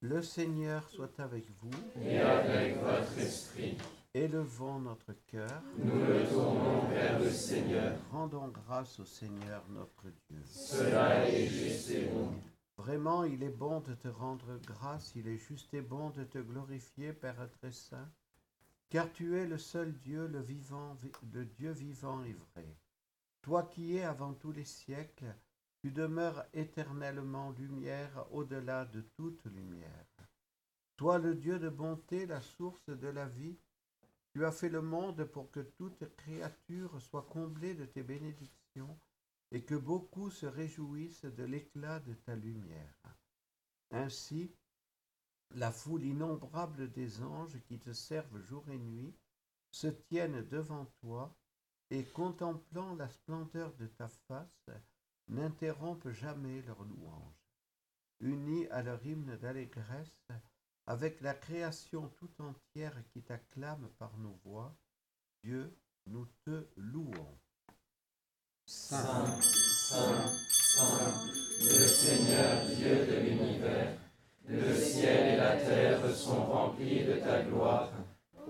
Le 0.00 0.22
Seigneur 0.22 0.88
soit 0.88 1.18
avec 1.18 1.50
vous, 1.60 2.00
Et 2.00 2.20
avec 2.20 2.80
votre 2.80 3.18
esprit, 3.18 3.76
élevons 4.14 4.80
notre 4.80 5.12
cœur, 5.26 5.62
nous 5.78 6.00
le 6.00 6.26
tournons 6.28 6.88
vers 6.88 7.18
le 7.18 7.30
Seigneur. 7.30 7.98
rendons 8.10 8.48
grâce 8.48 8.98
au 9.00 9.04
Seigneur 9.04 9.64
notre 9.68 10.08
Dieu. 10.28 10.40
Cela 10.44 11.28
est 11.28 11.46
juste 11.46 11.90
et 11.90 12.06
bon. 12.06 12.32
Vraiment, 12.78 13.24
il 13.24 13.42
est 13.42 13.56
bon 13.56 13.80
de 13.80 13.94
te 13.94 14.08
rendre 14.08 14.58
grâce, 14.64 15.12
il 15.16 15.26
est 15.28 15.36
juste 15.36 15.74
et 15.74 15.82
bon 15.82 16.10
de 16.10 16.24
te 16.24 16.38
glorifier, 16.38 17.12
Père 17.12 17.48
très 17.50 17.72
saint, 17.72 18.08
car 18.88 19.12
tu 19.12 19.36
es 19.36 19.46
le 19.46 19.58
seul 19.58 19.92
Dieu, 19.98 20.26
le 20.26 20.40
vivant, 20.40 20.96
le 21.32 21.44
Dieu 21.44 21.72
vivant 21.72 22.22
et 22.24 22.32
vrai. 22.32 22.76
Toi 23.42 23.64
qui 23.64 23.96
es 23.96 24.04
avant 24.04 24.32
tous 24.32 24.52
les 24.52 24.64
siècles, 24.64 25.34
tu 25.80 25.90
demeures 25.90 26.44
éternellement 26.54 27.50
lumière 27.50 28.26
au-delà 28.30 28.84
de 28.84 29.00
toute 29.00 29.44
lumière. 29.46 30.06
Toi 30.96 31.18
le 31.18 31.34
Dieu 31.34 31.58
de 31.58 31.68
bonté, 31.68 32.26
la 32.26 32.40
source 32.40 32.88
de 32.88 33.08
la 33.08 33.26
vie, 33.26 33.58
tu 34.38 34.44
as 34.44 34.52
fait 34.52 34.68
le 34.68 34.82
monde 34.82 35.24
pour 35.24 35.50
que 35.50 35.58
toute 35.58 36.14
créature 36.14 37.02
soit 37.02 37.26
comblée 37.28 37.74
de 37.74 37.84
tes 37.84 38.04
bénédictions 38.04 38.96
et 39.50 39.64
que 39.64 39.74
beaucoup 39.74 40.30
se 40.30 40.46
réjouissent 40.46 41.24
de 41.24 41.42
l'éclat 41.42 41.98
de 41.98 42.14
ta 42.14 42.36
lumière. 42.36 43.02
Ainsi, 43.90 44.54
la 45.56 45.72
foule 45.72 46.04
innombrable 46.04 46.88
des 46.92 47.20
anges 47.20 47.60
qui 47.66 47.80
te 47.80 47.92
servent 47.92 48.38
jour 48.38 48.62
et 48.68 48.78
nuit 48.78 49.12
se 49.72 49.88
tiennent 49.88 50.46
devant 50.46 50.84
toi 51.00 51.36
et 51.90 52.04
contemplant 52.04 52.94
la 52.94 53.08
splendeur 53.08 53.74
de 53.74 53.88
ta 53.88 54.06
face, 54.06 54.70
n'interrompent 55.26 56.10
jamais 56.10 56.62
leur 56.62 56.84
louange. 56.84 57.42
Unis 58.20 58.68
à 58.68 58.84
leur 58.84 59.04
hymne 59.04 59.36
d'allégresse, 59.38 60.30
avec 60.88 61.20
la 61.20 61.34
création 61.34 62.10
tout 62.16 62.30
entière 62.38 62.96
qui 63.12 63.20
t'acclame 63.20 63.90
par 63.98 64.16
nos 64.16 64.40
voix, 64.42 64.74
Dieu, 65.44 65.76
nous 66.06 66.26
te 66.46 66.64
louons. 66.76 67.38
Saint, 68.64 69.38
Saint, 69.42 70.26
Saint, 70.48 71.12
le 71.60 71.86
Seigneur 71.86 72.64
Dieu 72.74 73.06
de 73.06 73.20
l'univers, 73.20 73.98
le 74.46 74.74
ciel 74.74 75.34
et 75.34 75.36
la 75.36 75.56
terre 75.56 76.10
sont 76.10 76.46
remplis 76.46 77.04
de 77.04 77.16
ta 77.16 77.42
gloire. 77.42 77.92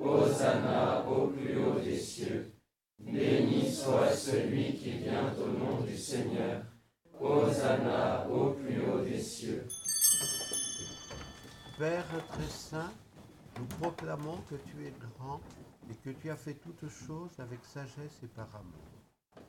Hosanna 0.00 1.04
au 1.08 1.26
plus 1.28 1.58
haut 1.58 1.80
des 1.80 1.98
cieux. 1.98 2.52
Béni 3.00 3.68
soit 3.68 4.12
celui 4.12 4.74
qui 4.74 4.92
vient 4.92 5.34
au 5.34 5.48
nom 5.48 5.80
du 5.80 5.96
Seigneur. 5.96 6.62
Hosanna 7.20 8.28
au 8.28 8.52
plus 8.52 8.80
haut 8.80 9.00
des 9.00 9.20
cieux. 9.20 9.66
Père 11.78 12.26
très 12.26 12.48
saint, 12.48 12.92
nous 13.56 13.66
proclamons 13.78 14.38
que 14.50 14.56
tu 14.56 14.84
es 14.84 14.90
grand 14.90 15.40
et 15.88 15.94
que 15.94 16.10
tu 16.10 16.28
as 16.28 16.34
fait 16.34 16.54
toutes 16.54 16.88
choses 16.88 17.38
avec 17.38 17.64
sagesse 17.64 18.20
et 18.24 18.26
par 18.26 18.52
amour. 18.56 19.44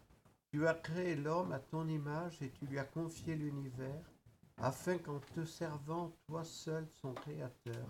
Tu 0.52 0.68
as 0.68 0.76
créé 0.76 1.16
l'homme 1.16 1.52
à 1.54 1.58
ton 1.58 1.88
image 1.88 2.40
et 2.44 2.52
tu 2.52 2.68
lui 2.68 2.78
as 2.78 2.84
confié 2.84 3.36
l'univers, 3.36 4.12
afin 4.58 5.00
qu'en 5.00 5.20
te 5.20 5.44
servant, 5.44 6.16
toi 6.28 6.44
seul, 6.44 6.88
son 7.02 7.16
Créateur, 7.16 7.88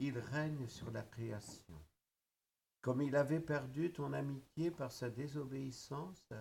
il 0.00 0.18
règne 0.18 0.66
sur 0.66 0.90
la 0.90 1.02
création. 1.02 1.80
Comme 2.80 3.02
il 3.02 3.14
avait 3.14 3.38
perdu 3.38 3.92
ton 3.92 4.12
amitié 4.14 4.72
par 4.72 4.90
sa 4.90 5.10
désobéissance, 5.10 6.32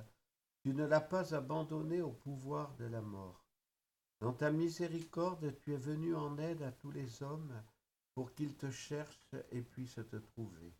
tu 0.63 0.73
ne 0.73 0.83
l'as 0.83 0.99
pas 0.99 1.35
abandonné 1.35 2.01
au 2.01 2.11
pouvoir 2.11 2.73
de 2.79 2.85
la 2.85 3.01
mort. 3.01 3.44
Dans 4.19 4.33
ta 4.33 4.51
miséricorde, 4.51 5.57
tu 5.59 5.73
es 5.73 5.77
venu 5.77 6.15
en 6.15 6.37
aide 6.37 6.61
à 6.61 6.71
tous 6.71 6.91
les 6.91 7.21
hommes 7.21 7.53
pour 8.13 8.33
qu'ils 8.33 8.55
te 8.55 8.71
cherchent 8.71 9.35
et 9.51 9.61
puissent 9.61 9.99
te 10.09 10.15
trouver. 10.15 10.73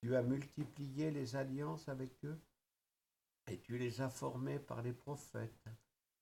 Tu 0.00 0.14
as 0.14 0.22
multiplié 0.22 1.10
les 1.10 1.36
alliances 1.36 1.88
avec 1.88 2.24
eux 2.24 2.40
et 3.46 3.60
tu 3.60 3.78
les 3.78 4.00
as 4.00 4.10
formés 4.10 4.58
par 4.58 4.82
les 4.82 4.92
prophètes 4.92 5.68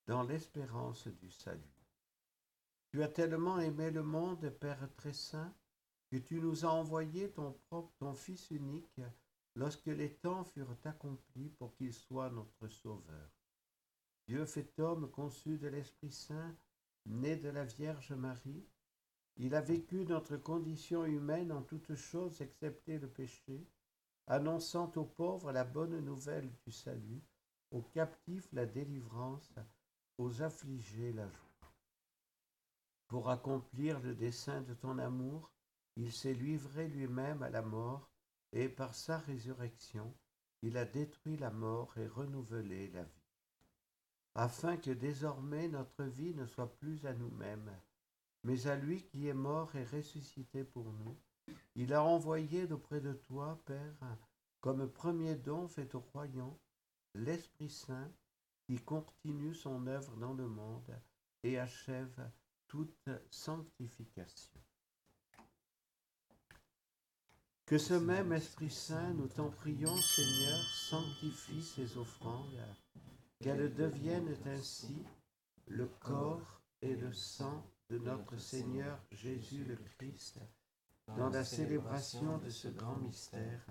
dans 0.06 0.22
l'espérance 0.22 1.08
du 1.08 1.30
salut. 1.30 1.88
Tu 2.90 3.02
as 3.02 3.08
tellement 3.08 3.58
aimé 3.58 3.90
le 3.90 4.02
monde, 4.02 4.48
Père 4.60 4.88
très 4.96 5.14
saint, 5.14 5.52
que 6.10 6.18
tu 6.18 6.40
nous 6.40 6.64
as 6.64 6.68
envoyé 6.68 7.30
ton 7.32 7.52
propre, 7.68 7.92
ton 7.98 8.14
Fils 8.14 8.50
unique, 8.50 9.00
lorsque 9.56 9.86
les 9.86 10.14
temps 10.14 10.44
furent 10.44 10.76
accomplis 10.84 11.48
pour 11.48 11.74
qu'il 11.74 11.92
soit 11.92 12.30
notre 12.30 12.68
Sauveur. 12.68 13.33
Dieu 14.26 14.46
fait 14.46 14.78
homme 14.80 15.10
conçu 15.10 15.58
de 15.58 15.68
l'Esprit 15.68 16.10
Saint, 16.10 16.56
né 17.04 17.36
de 17.36 17.50
la 17.50 17.64
Vierge 17.64 18.12
Marie. 18.12 18.66
Il 19.36 19.54
a 19.54 19.60
vécu 19.60 20.06
notre 20.06 20.38
condition 20.38 21.04
humaine 21.04 21.52
en 21.52 21.62
toutes 21.62 21.94
choses 21.94 22.40
excepté 22.40 22.98
le 22.98 23.08
péché, 23.08 23.68
annonçant 24.26 24.90
aux 24.96 25.04
pauvres 25.04 25.52
la 25.52 25.64
bonne 25.64 26.00
nouvelle 26.00 26.50
du 26.64 26.72
salut, 26.72 27.22
aux 27.70 27.82
captifs 27.82 28.50
la 28.52 28.64
délivrance, 28.64 29.52
aux 30.16 30.40
affligés 30.40 31.12
la 31.12 31.28
joie. 31.28 31.74
Pour 33.08 33.28
accomplir 33.28 34.00
le 34.00 34.14
dessein 34.14 34.62
de 34.62 34.72
ton 34.72 34.98
amour, 34.98 35.52
il 35.96 36.10
s'est 36.10 36.32
livré 36.32 36.88
lui-même 36.88 37.42
à 37.42 37.50
la 37.50 37.62
mort, 37.62 38.10
et 38.52 38.70
par 38.70 38.94
sa 38.94 39.18
résurrection, 39.18 40.16
il 40.62 40.78
a 40.78 40.86
détruit 40.86 41.36
la 41.36 41.50
mort 41.50 41.92
et 41.98 42.06
renouvelé 42.06 42.88
la 42.88 43.02
vie 43.02 43.23
afin 44.34 44.76
que 44.76 44.90
désormais 44.90 45.68
notre 45.68 46.04
vie 46.04 46.34
ne 46.34 46.46
soit 46.46 46.74
plus 46.76 47.06
à 47.06 47.14
nous-mêmes, 47.14 47.70
mais 48.42 48.66
à 48.66 48.76
lui 48.76 49.02
qui 49.04 49.28
est 49.28 49.34
mort 49.34 49.74
et 49.76 49.84
ressuscité 49.84 50.64
pour 50.64 50.92
nous. 50.92 51.16
Il 51.74 51.92
a 51.92 52.02
envoyé 52.02 52.66
d'auprès 52.66 53.00
de 53.00 53.12
toi, 53.12 53.60
Père, 53.66 54.16
comme 54.60 54.90
premier 54.90 55.34
don 55.34 55.68
fait 55.68 55.94
aux 55.94 56.00
croyants, 56.00 56.58
l'Esprit 57.14 57.70
Saint 57.70 58.10
qui 58.66 58.76
continue 58.76 59.54
son 59.54 59.86
œuvre 59.86 60.16
dans 60.16 60.32
le 60.32 60.48
monde 60.48 60.98
et 61.42 61.58
achève 61.58 62.30
toute 62.66 63.08
sanctification. 63.30 64.60
Que 67.66 67.78
ce 67.78 67.94
même 67.94 68.32
Esprit 68.32 68.70
Saint, 68.70 69.12
nous 69.14 69.28
t'en 69.28 69.50
prions, 69.50 69.96
Seigneur, 69.96 70.58
sanctifie 70.88 71.62
ces 71.62 71.96
offrandes 71.96 72.58
qu'elles 73.44 73.74
deviennent 73.74 74.34
ainsi 74.46 75.04
le 75.66 75.86
corps 76.00 76.62
et 76.80 76.96
le 76.96 77.12
sang 77.12 77.62
de 77.90 77.98
notre 77.98 78.38
Seigneur 78.38 78.98
Jésus 79.10 79.66
le 79.66 79.76
Christ, 79.76 80.40
dans 81.08 81.28
la 81.28 81.44
célébration 81.44 82.38
de 82.38 82.48
ce 82.48 82.68
grand 82.68 82.96
mystère 82.96 83.66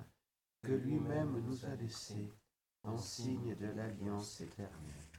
que 0.62 0.74
lui-même 0.74 1.40
nous 1.40 1.66
a 1.66 1.76
laissé 1.76 2.32
en 2.84 3.00
signe 3.00 3.56
de 3.56 3.66
l'alliance 3.66 4.42
éternelle. 4.42 5.10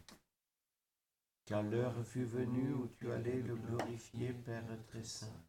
Quand 1.48 1.62
l'heure 1.62 2.06
fut 2.06 2.24
venue 2.24 2.74
où 2.74 2.86
tu 2.96 3.10
allais 3.10 3.42
le 3.42 3.56
glorifier, 3.56 4.34
Père 4.34 4.62
très 4.86 5.02
saint, 5.02 5.42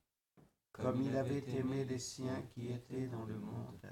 comme 0.71 1.03
il 1.03 1.15
avait 1.15 1.47
aimé 1.55 1.85
les 1.85 1.99
siens 1.99 2.41
qui 2.55 2.71
étaient 2.71 3.07
dans 3.07 3.25
le 3.25 3.37
monde, 3.37 3.85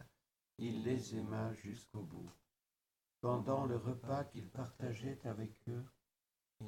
il 0.58 0.84
les 0.84 1.16
aima 1.16 1.54
jusqu'au 1.54 2.02
bout. 2.02 2.32
Pendant 3.24 3.66
le 3.66 3.78
repas 3.78 4.26
qu'il 4.26 4.50
partageait 4.50 5.18
avec 5.24 5.50
eux, 5.70 5.86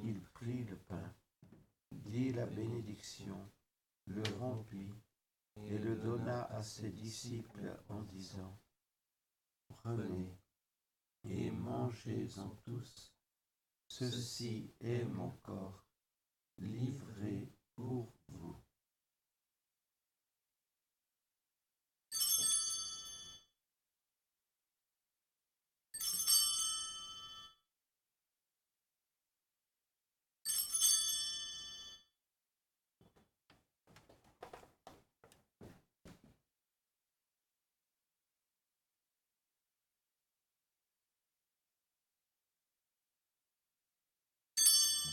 il 0.02 0.18
prit 0.32 0.64
le 0.64 0.78
pain, 0.88 1.14
dit 1.92 2.32
la 2.32 2.46
bénédiction, 2.46 3.36
le 4.06 4.22
rompit 4.40 4.90
et 5.66 5.76
le 5.76 5.96
donna 5.96 6.44
à 6.44 6.62
ses 6.62 6.88
disciples 6.88 7.78
en 7.90 8.00
disant, 8.04 8.58
Prenez 9.68 10.34
et 11.24 11.50
mangez-en 11.50 12.48
tous, 12.64 13.14
ceci 13.86 14.72
est 14.80 15.04
mon 15.04 15.32
corps, 15.42 15.84
livré 16.56 17.52
pour 17.74 18.15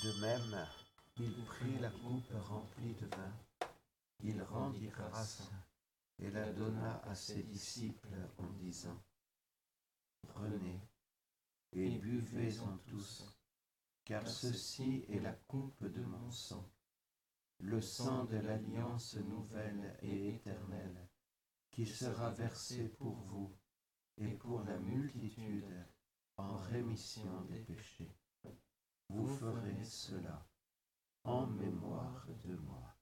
De 0.03 0.11
même, 0.19 0.67
il 1.15 1.45
prit 1.45 1.79
la 1.79 1.89
coupe 1.89 2.33
remplie 2.49 2.93
de 2.95 3.05
vin, 3.05 3.33
il 4.19 4.41
rendit 4.43 4.89
grâce 4.89 5.49
et 6.19 6.29
la 6.29 6.51
donna 6.51 7.01
à 7.05 7.15
ses 7.15 7.41
disciples 7.43 8.09
en 8.37 8.49
disant, 8.59 9.01
Prenez 10.27 10.81
et 11.71 11.97
buvez-en 11.99 12.79
tous, 12.79 13.33
car 14.03 14.27
ceci 14.27 15.05
est 15.07 15.21
la 15.21 15.31
coupe 15.31 15.85
de 15.85 16.01
mon 16.01 16.29
sang, 16.31 16.69
le 17.59 17.79
sang 17.79 18.25
de 18.25 18.39
l'alliance 18.39 19.15
nouvelle 19.15 19.97
et 20.01 20.35
éternelle, 20.35 21.07
qui 21.71 21.85
sera 21.85 22.29
versé 22.31 22.89
pour 22.89 23.15
vous 23.15 23.55
et 24.17 24.33
pour 24.33 24.65
la 24.65 24.77
multitude 24.79 25.87
en 26.35 26.57
rémission 26.57 27.45
des 27.45 27.59
péchés 27.59 28.13
vous 29.09 29.27
ferez 29.27 29.83
cela 29.83 30.45
en 31.23 31.47
mémoire 31.47 32.27
de 32.45 32.55
moi. 32.55 32.92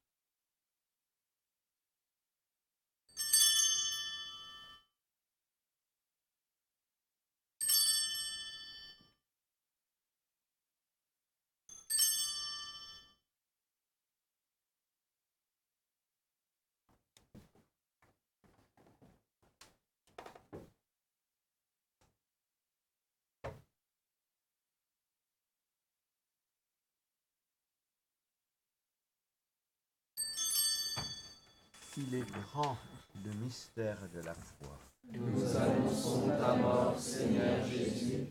Il 31.98 32.16
est 32.16 32.32
grand 32.32 32.78
le 33.26 33.34
mystère 33.44 33.98
de 34.14 34.22
la 34.22 34.34
foi. 34.34 34.80
Nous 35.12 35.58
annonçons 35.58 36.30
ta 36.30 36.56
mort, 36.56 36.98
Seigneur 36.98 37.66
Jésus. 37.66 38.28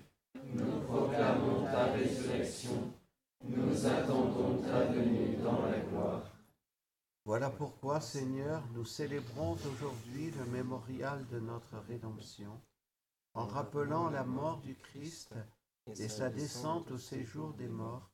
Nous 0.54 0.80
proclamons 0.88 1.64
ta 1.64 1.92
résurrection. 1.92 2.90
Nous 3.44 3.86
attendons 3.86 4.62
ta 4.62 4.86
venue 4.86 5.36
dans 5.36 5.66
la 5.66 5.78
gloire. 5.78 6.22
Voilà 7.26 7.50
pourquoi, 7.50 8.00
Seigneur, 8.00 8.62
nous 8.72 8.86
célébrons 8.86 9.52
aujourd'hui 9.52 10.30
le 10.30 10.46
mémorial 10.46 11.26
de 11.26 11.38
notre 11.38 11.76
rédemption, 11.86 12.58
en 13.34 13.46
rappelant 13.46 14.08
la 14.08 14.24
mort 14.24 14.62
du 14.62 14.74
Christ 14.74 15.34
et 15.86 16.08
sa 16.08 16.30
descente 16.30 16.90
au 16.92 16.98
séjour 16.98 17.52
des 17.52 17.68
morts, 17.68 18.10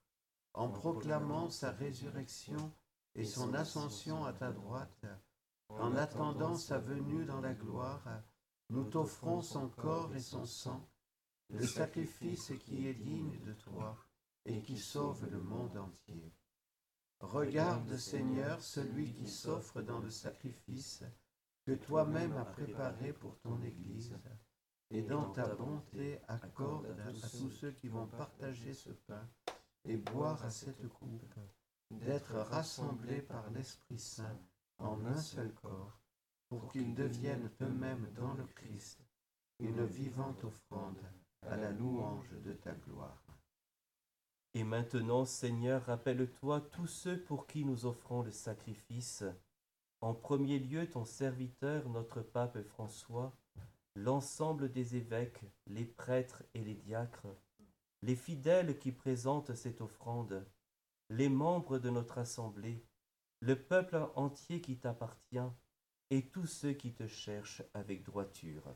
en 0.55 0.69
proclamant 0.69 1.51
sa 1.51 1.71
résurrection 1.71 2.73
et 3.15 3.25
son 3.25 3.55
ascension 3.55 4.25
à 4.25 4.33
ta 4.33 4.51
droite 4.51 5.07
en 5.69 5.95
attendant 5.97 6.57
sa 6.57 6.79
venue 6.79 7.25
dans 7.25 7.41
la 7.41 7.55
gloire, 7.55 8.05
nous 8.71 8.85
t'offrons 8.85 9.43
son 9.43 9.69
corps 9.69 10.15
et 10.15 10.21
son 10.21 10.45
sang, 10.45 10.89
le 11.51 11.67
sacrifice 11.67 12.53
qui 12.65 12.89
est 12.89 12.95
digne 12.95 13.39
de 13.45 13.53
toi 13.53 13.97
et 14.45 14.61
qui 14.63 14.79
sauve 14.79 15.29
le 15.31 15.41
monde 15.41 15.77
entier. 15.77 16.33
Regarde, 17.21 17.97
Seigneur, 17.97 18.61
celui 18.61 19.13
qui 19.13 19.29
s'offre 19.29 19.81
dans 19.83 20.01
le 20.01 20.11
sacrifice 20.11 21.03
que 21.65 21.73
toi-même 21.73 22.37
as 22.37 22.45
préparé 22.45 23.13
pour 23.13 23.39
ton 23.41 23.61
Église, 23.63 24.17
et 24.91 25.03
dans 25.03 25.31
ta 25.31 25.53
bonté 25.55 26.21
accorde 26.29 26.87
à 27.01 27.13
tous 27.13 27.51
ceux 27.51 27.73
qui 27.73 27.89
vont 27.89 28.07
partager 28.07 28.73
ce 28.73 28.91
pain 28.91 29.29
et 29.85 29.97
boire 29.97 30.45
à 30.45 30.51
cette 30.51 30.87
coupe, 30.89 31.35
d'être 31.91 32.35
rassemblés 32.35 33.23
par 33.23 33.51
l'Esprit 33.51 33.99
Saint 33.99 34.39
en 34.79 35.05
un 35.07 35.17
seul 35.17 35.53
corps, 35.55 36.01
pour 36.49 36.71
qu'ils 36.71 36.95
deviennent 36.95 37.51
eux-mêmes 37.61 38.09
dans 38.15 38.35
le 38.35 38.45
Christ 38.45 39.01
une 39.59 39.85
vivante 39.85 40.45
offrande 40.45 41.03
à 41.43 41.57
la 41.57 41.71
louange 41.71 42.31
de 42.45 42.53
ta 42.53 42.73
gloire. 42.73 43.23
Et 44.55 44.65
maintenant, 44.65 45.25
Seigneur, 45.25 45.85
rappelle-toi 45.85 46.61
tous 46.73 46.87
ceux 46.87 47.21
pour 47.21 47.47
qui 47.47 47.65
nous 47.65 47.87
offrons 47.87 48.23
le 48.23 48.31
sacrifice. 48.31 49.25
En 50.01 50.15
premier 50.15 50.59
lieu, 50.59 50.89
ton 50.89 51.05
serviteur, 51.05 51.89
notre 51.89 52.23
pape 52.23 52.63
François, 52.63 53.35
l'ensemble 53.95 54.71
des 54.71 54.97
évêques, 54.97 55.45
les 55.67 55.85
prêtres 55.85 56.43
et 56.55 56.63
les 56.63 56.75
diacres, 56.75 57.27
les 58.03 58.17
fidèles 58.17 58.79
qui 58.79 58.93
présentent 58.93 59.55
cette 59.55 59.81
offrande, 59.81 60.47
les 61.11 61.29
membres 61.29 61.79
de 61.79 61.91
notre 61.91 62.19
assemblée, 62.19 62.85
le 63.47 63.55
peuple 63.55 64.11
entier 64.17 64.61
qui 64.61 64.77
t'appartient, 64.77 65.39
et 66.11 66.29
tous 66.31 66.47
ceux 66.47 66.73
qui 66.73 66.93
te 66.93 67.07
cherchent 67.07 67.63
avec 67.75 68.03
droiture. 68.03 68.75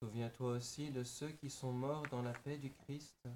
Souviens-toi 0.00 0.52
aussi 0.52 0.90
de 0.90 1.02
ceux 1.02 1.32
qui 1.32 1.50
sont 1.50 1.72
morts 1.72 2.06
dans 2.10 2.22
la 2.22 2.32
paix 2.32 2.56
du 2.56 2.72
Christ 2.72 3.28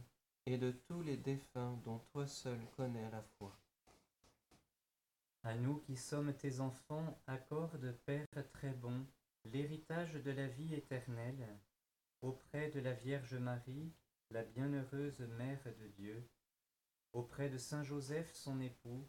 et 0.47 0.57
de 0.57 0.71
tous 0.71 1.03
les 1.03 1.19
défunts 1.19 1.79
dont 1.85 1.99
toi 2.11 2.27
seul 2.27 2.59
connais 2.75 3.11
la 3.11 3.23
foi. 3.37 3.55
À 5.43 5.55
nous 5.57 5.77
qui 5.81 5.99
sommes 5.99 6.33
tes 6.33 6.61
enfants, 6.61 7.21
accorde, 7.27 7.95
Père 8.07 8.27
très 8.55 8.73
bon, 8.73 9.05
l'héritage 9.45 10.15
de 10.15 10.31
la 10.31 10.47
vie 10.47 10.73
éternelle, 10.73 11.47
auprès 12.23 12.71
de 12.71 12.81
la 12.81 12.95
Vierge 12.95 13.35
Marie, 13.35 13.93
la 14.31 14.43
bienheureuse 14.43 15.21
Mère 15.37 15.63
de 15.79 15.87
Dieu, 15.89 16.27
auprès 17.13 17.51
de 17.51 17.59
Saint 17.59 17.83
Joseph 17.83 18.33
son 18.33 18.59
époux, 18.59 19.07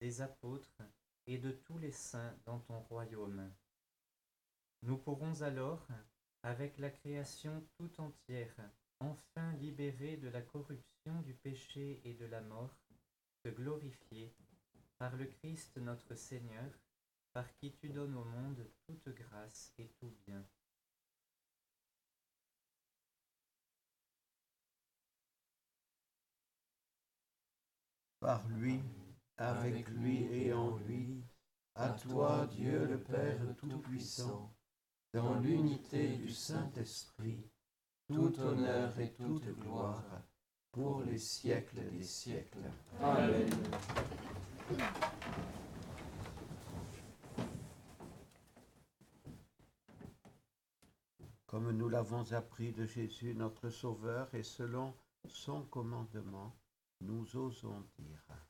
des 0.00 0.20
apôtres 0.22 0.82
et 1.26 1.38
de 1.38 1.52
tous 1.52 1.78
les 1.78 1.92
saints 1.92 2.34
dans 2.46 2.58
ton 2.60 2.80
royaume. 2.80 3.52
Nous 4.82 4.96
pourrons 4.96 5.42
alors, 5.42 5.86
avec 6.42 6.78
la 6.78 6.90
création 6.90 7.62
tout 7.76 8.00
entière, 8.00 8.54
enfin 8.98 9.52
libérés 9.54 10.16
de 10.16 10.28
la 10.28 10.40
corruption 10.40 11.20
du 11.22 11.34
péché 11.34 12.00
et 12.04 12.14
de 12.14 12.24
la 12.26 12.40
mort, 12.40 12.74
te 13.42 13.50
glorifier 13.50 14.34
par 14.98 15.16
le 15.16 15.26
Christ 15.26 15.76
notre 15.76 16.14
Seigneur, 16.14 16.70
par 17.32 17.54
qui 17.56 17.72
tu 17.72 17.88
donnes 17.88 18.16
au 18.16 18.24
monde 18.24 18.66
toute 18.86 19.08
grâce 19.08 19.72
et 19.78 19.88
tout 19.98 20.14
bien. 20.26 20.44
Par 28.20 28.46
lui, 28.48 28.82
avec 29.40 29.88
lui 29.88 30.24
et 30.24 30.52
en 30.52 30.76
lui, 30.76 31.24
à 31.74 31.88
toi 31.90 32.46
Dieu 32.46 32.84
le 32.84 33.02
Père 33.02 33.40
Tout-Puissant, 33.56 34.54
dans 35.14 35.40
l'unité 35.40 36.08
du 36.16 36.28
Saint-Esprit, 36.30 37.50
tout 38.06 38.38
honneur 38.38 38.98
et 39.00 39.14
toute 39.14 39.46
gloire 39.58 40.04
pour 40.70 41.02
les 41.02 41.18
siècles 41.18 41.90
des 41.90 42.02
siècles. 42.02 42.70
Amen. 43.00 43.50
Comme 51.46 51.72
nous 51.72 51.88
l'avons 51.88 52.30
appris 52.32 52.72
de 52.72 52.84
Jésus 52.84 53.34
notre 53.34 53.70
Sauveur 53.70 54.32
et 54.34 54.42
selon 54.42 54.94
son 55.26 55.62
commandement, 55.62 56.54
nous 57.00 57.36
osons 57.36 57.84
dire. 57.98 58.49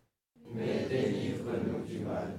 mais 0.53 0.87
délivre-nous 0.87 1.85
du 1.85 1.99
mal. 1.99 2.37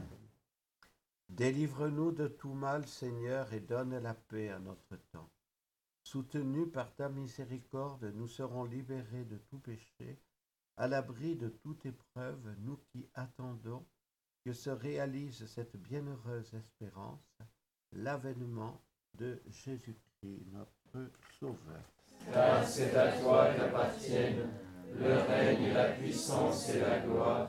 Délivre-nous 1.28 2.12
de 2.12 2.28
tout 2.28 2.52
mal, 2.52 2.86
Seigneur, 2.86 3.52
et 3.52 3.60
donne 3.60 3.98
la 3.98 4.14
paix 4.14 4.50
à 4.50 4.58
notre 4.58 4.96
temps. 5.12 5.30
Soutenus 6.02 6.70
par 6.72 6.94
ta 6.94 7.08
miséricorde, 7.08 8.12
nous 8.14 8.28
serons 8.28 8.64
libérés 8.64 9.24
de 9.24 9.38
tout 9.38 9.58
péché, 9.58 10.20
à 10.76 10.88
l'abri 10.88 11.36
de 11.36 11.48
toute 11.48 11.86
épreuve, 11.86 12.54
nous 12.60 12.76
qui 12.90 13.08
attendons 13.14 13.86
que 14.44 14.52
se 14.52 14.70
réalise 14.70 15.46
cette 15.46 15.76
bienheureuse 15.76 16.52
espérance, 16.54 17.38
l'avènement 17.92 18.82
de 19.14 19.40
Jésus-Christ, 19.48 20.46
notre 20.52 21.10
Sauveur. 21.38 21.82
Car 22.32 22.66
c'est 22.66 22.94
à 22.96 23.12
toi 23.20 23.54
qu'appartiennent 23.54 24.50
le 24.98 25.14
règne, 25.14 25.72
la 25.72 25.92
puissance 25.92 26.68
et 26.70 26.80
la 26.80 27.00
gloire 27.00 27.48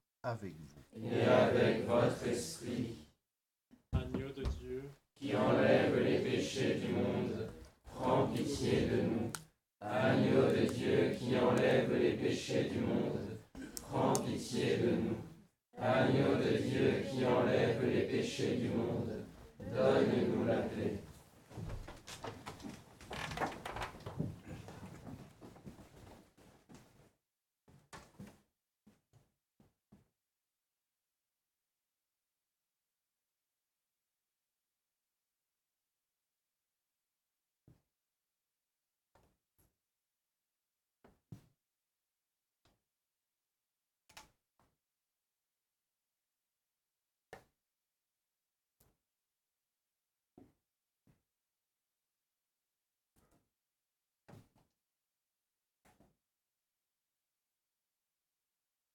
avec 0.23 0.53
vous. 0.55 1.07
Et 1.07 1.23
avec 1.23 1.87
votre 1.87 2.27
esprit, 2.27 3.05
Agneau 3.93 4.29
de 4.35 4.43
Dieu, 4.43 4.83
qui 5.15 5.35
enlève 5.35 5.99
les 6.03 6.19
péchés 6.19 6.75
du 6.75 6.93
monde, 6.93 7.49
prends 7.85 8.27
pitié 8.27 8.81
de 8.81 9.01
nous. 9.01 9.31
Agneau 9.79 10.47
de 10.47 10.71
Dieu 10.73 11.15
qui 11.17 11.35
enlève 11.37 11.93
les 11.95 12.13
péchés 12.13 12.65
du 12.65 12.79
monde, 12.79 13.39
prends 13.89 14.13
pitié 14.13 14.77
de 14.77 14.91
nous. 14.91 15.17
Agneau 15.77 16.35
de 16.35 16.57
Dieu 16.57 17.03
qui 17.09 17.25
enlève 17.25 17.83
les 17.83 18.01
péchés 18.01 18.57
du 18.57 18.69
monde, 18.69 19.09
donne-nous 19.73 20.45
la 20.45 20.57
paix. 20.57 21.00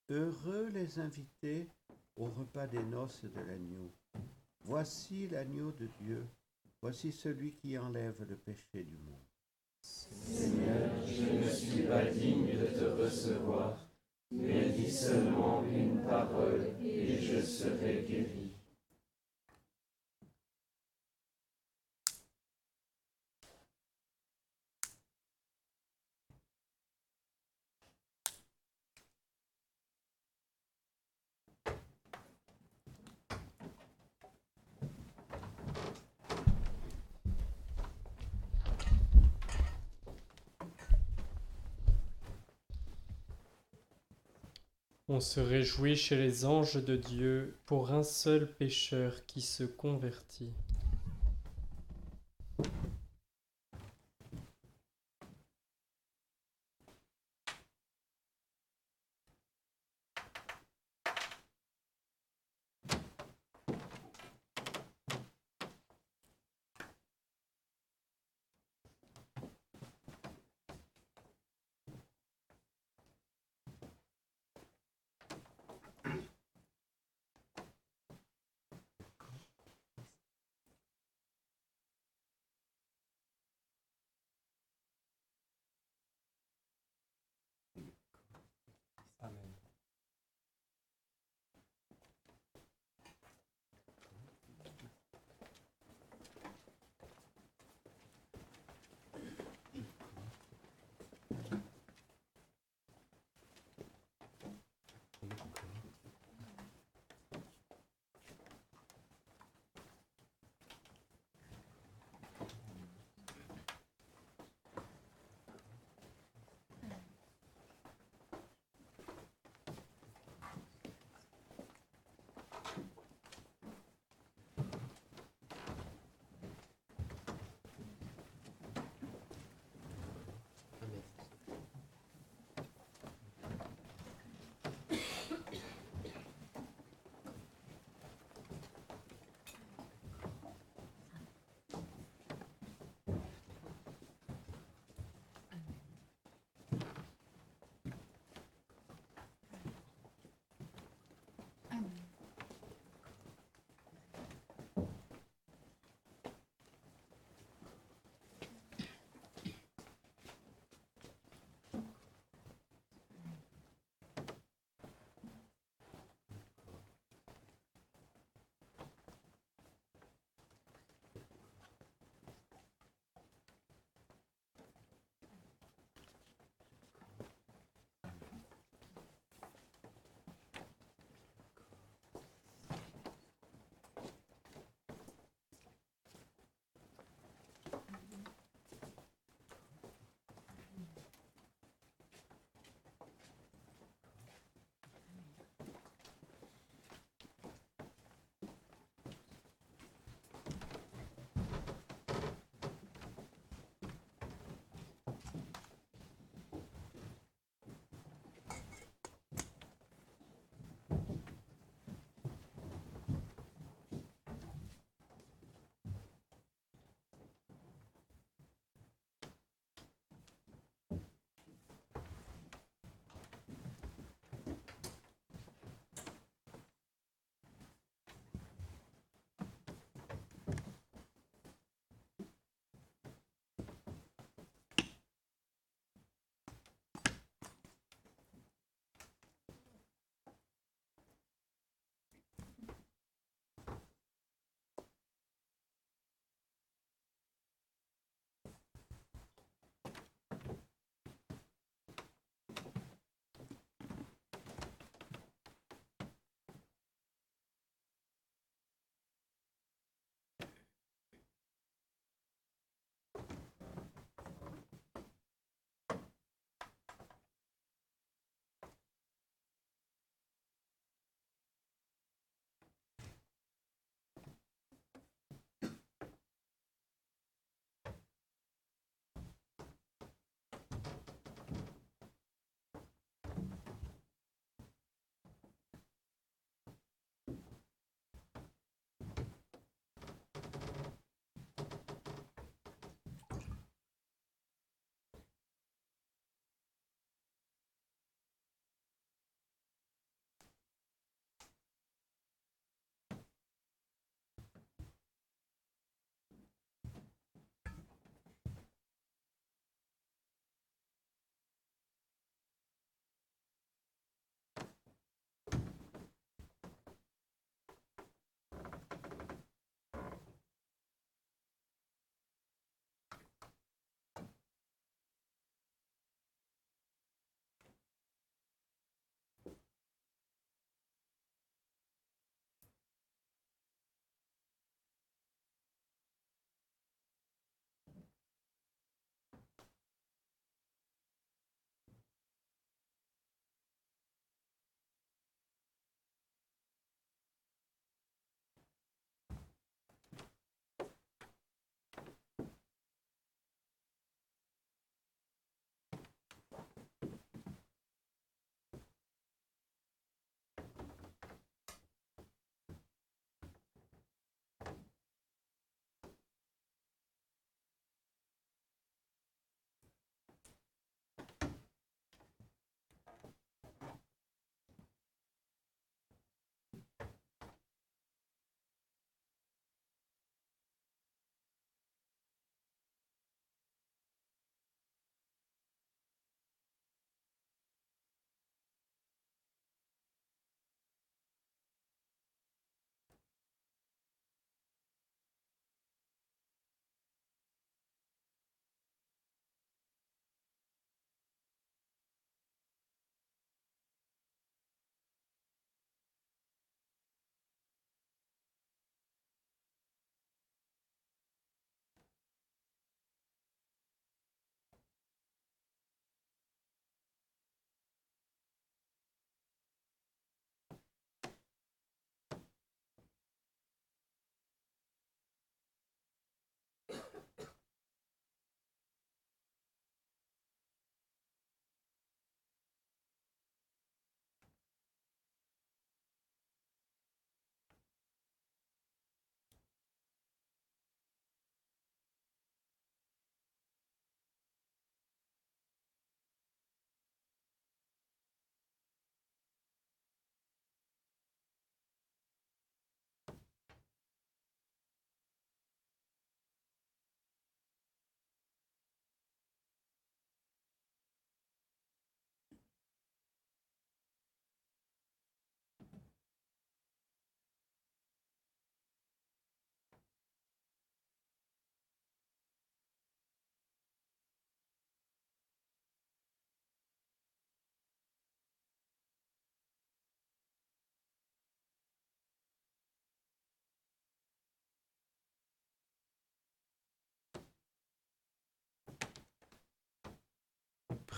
Heureux 0.09 0.69
les 0.73 1.01
invités 1.01 1.67
au 2.15 2.27
repas 2.27 2.69
des 2.69 2.83
noces 2.85 3.25
de 3.25 3.41
l'agneau. 3.41 3.93
Voici 4.63 5.27
l'agneau 5.27 5.73
de 5.73 5.89
Dieu, 6.01 6.25
voici 6.81 7.11
celui 7.11 7.55
qui 7.55 7.77
enlève 7.77 8.25
le 8.29 8.37
péché 8.37 8.85
du 8.85 8.99
monde. 8.99 9.27
Seigneur, 9.81 10.91
je 11.05 11.45
ne 11.45 11.51
suis 11.51 11.83
pas 11.83 12.05
digne 12.05 12.57
de 12.57 12.67
te 12.67 12.85
recevoir, 12.85 13.91
mais 14.31 14.71
dis 14.71 14.93
seulement 14.93 15.65
une 15.65 16.01
parole 16.05 16.67
et 16.81 17.21
je 17.21 17.41
serai 17.41 18.05
guéri. 18.09 18.46
On 45.17 45.21
se 45.21 45.41
réjouit 45.41 45.97
chez 45.97 46.17
les 46.17 46.45
anges 46.45 46.85
de 46.85 46.95
Dieu 46.95 47.57
pour 47.65 47.91
un 47.91 48.03
seul 48.03 48.47
pécheur 48.47 49.25
qui 49.25 49.41
se 49.41 49.65
convertit. 49.65 50.53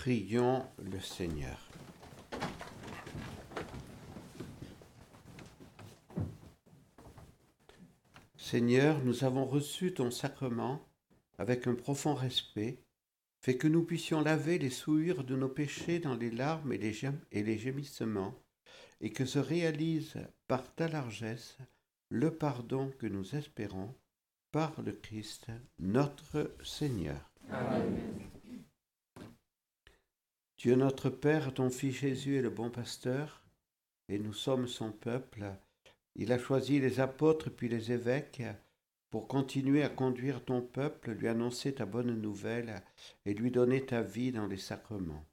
Prions 0.08 0.64
le 0.90 1.00
Seigneur. 1.00 1.68
Seigneur, 8.38 9.04
nous 9.04 9.24
avons 9.24 9.44
reçu 9.44 9.92
ton 9.92 10.10
sacrement 10.10 10.80
avec 11.36 11.66
un 11.66 11.74
profond 11.74 12.14
respect, 12.14 12.82
fait 13.42 13.58
que 13.58 13.68
nous 13.68 13.84
puissions 13.84 14.22
laver 14.22 14.58
les 14.58 14.70
souillures 14.70 15.24
de 15.24 15.36
nos 15.36 15.50
péchés 15.50 15.98
dans 15.98 16.16
les 16.16 16.30
larmes 16.30 16.72
et 16.72 16.78
les, 16.78 17.58
gémissements, 17.58 18.34
et 19.02 19.12
que 19.12 19.26
se 19.26 19.38
réalise 19.38 20.14
par 20.46 20.74
ta 20.74 20.88
largesse 20.88 21.58
le 22.08 22.34
pardon 22.34 22.90
que 22.98 23.06
nous 23.06 23.36
espérons 23.36 23.94
par 24.52 24.80
le 24.80 24.92
Christ 24.92 25.48
notre 25.78 26.56
Seigneur. 26.64 27.30
Dieu 30.58 30.74
notre 30.74 31.08
Père, 31.08 31.54
ton 31.54 31.70
Fils 31.70 31.98
Jésus 31.98 32.36
est 32.36 32.42
le 32.42 32.50
bon 32.50 32.68
pasteur, 32.68 33.44
et 34.08 34.18
nous 34.18 34.32
sommes 34.32 34.66
son 34.66 34.90
peuple. 34.90 35.44
Il 36.16 36.32
a 36.32 36.38
choisi 36.38 36.80
les 36.80 36.98
apôtres 36.98 37.48
puis 37.48 37.68
les 37.68 37.92
évêques 37.92 38.42
pour 39.08 39.28
continuer 39.28 39.84
à 39.84 39.88
conduire 39.88 40.44
ton 40.44 40.60
peuple, 40.60 41.12
lui 41.12 41.28
annoncer 41.28 41.74
ta 41.74 41.86
bonne 41.86 42.20
nouvelle 42.20 42.82
et 43.24 43.34
lui 43.34 43.52
donner 43.52 43.86
ta 43.86 44.02
vie 44.02 44.32
dans 44.32 44.48
les 44.48 44.58
sacrements. 44.58 45.24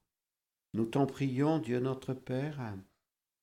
Nous 0.75 0.85
t'en 0.85 1.07
prions, 1.07 1.57
Dieu 1.57 1.79
notre 1.79 2.13
Père, 2.13 2.61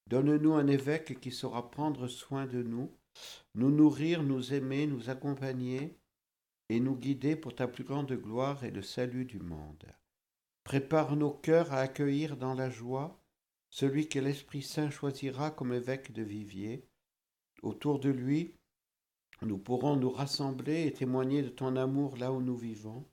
donne-nous 0.06 0.54
un 0.54 0.68
évêque 0.68 1.18
qui 1.18 1.32
saura 1.32 1.68
prendre 1.72 2.06
soin 2.06 2.46
de 2.46 2.62
nous, 2.62 2.92
nous 3.56 3.72
nourrir, 3.72 4.22
nous 4.22 4.54
aimer, 4.54 4.86
nous 4.86 5.10
accompagner 5.10 5.98
et 6.68 6.78
nous 6.78 6.94
guider 6.94 7.34
pour 7.34 7.56
ta 7.56 7.66
plus 7.66 7.82
grande 7.82 8.12
gloire 8.12 8.62
et 8.62 8.70
le 8.70 8.82
salut 8.82 9.24
du 9.24 9.40
monde. 9.40 9.84
Prépare 10.64 11.16
nos 11.16 11.32
cœurs 11.32 11.72
à 11.72 11.78
accueillir 11.78 12.36
dans 12.36 12.54
la 12.54 12.70
joie 12.70 13.20
celui 13.68 14.08
que 14.08 14.18
l'Esprit 14.18 14.62
Saint 14.62 14.90
choisira 14.90 15.50
comme 15.50 15.72
évêque 15.72 16.12
de 16.12 16.22
Viviers. 16.22 16.86
Autour 17.62 17.98
de 17.98 18.10
lui, 18.10 18.54
nous 19.40 19.58
pourrons 19.58 19.96
nous 19.96 20.10
rassembler 20.10 20.86
et 20.86 20.92
témoigner 20.92 21.42
de 21.42 21.48
ton 21.48 21.76
amour 21.76 22.16
là 22.16 22.32
où 22.32 22.40
nous 22.40 22.56
vivons. 22.56 23.08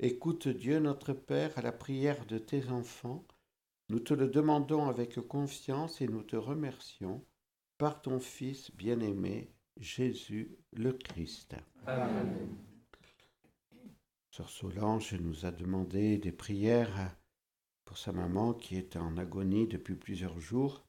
Écoute 0.00 0.48
Dieu 0.48 0.78
notre 0.80 1.14
Père 1.14 1.56
à 1.56 1.62
la 1.62 1.72
prière 1.72 2.26
de 2.26 2.38
tes 2.38 2.68
enfants. 2.68 3.24
Nous 3.88 4.00
te 4.00 4.12
le 4.12 4.28
demandons 4.28 4.88
avec 4.88 5.20
confiance 5.26 6.00
et 6.00 6.08
nous 6.08 6.22
te 6.22 6.36
remercions 6.36 7.24
par 7.78 8.02
ton 8.02 8.18
Fils 8.18 8.70
bien-aimé, 8.74 9.52
Jésus 9.78 10.58
le 10.72 10.92
Christ. 10.92 11.54
Amen. 11.86 12.65
Sœur 14.36 14.50
Solange 14.50 15.14
nous 15.14 15.46
a 15.46 15.50
demandé 15.50 16.18
des 16.18 16.30
prières 16.30 17.16
pour 17.86 17.96
sa 17.96 18.12
maman 18.12 18.52
qui 18.52 18.76
est 18.76 18.94
en 18.96 19.16
agonie 19.16 19.66
depuis 19.66 19.94
plusieurs 19.94 20.38
jours 20.40 20.84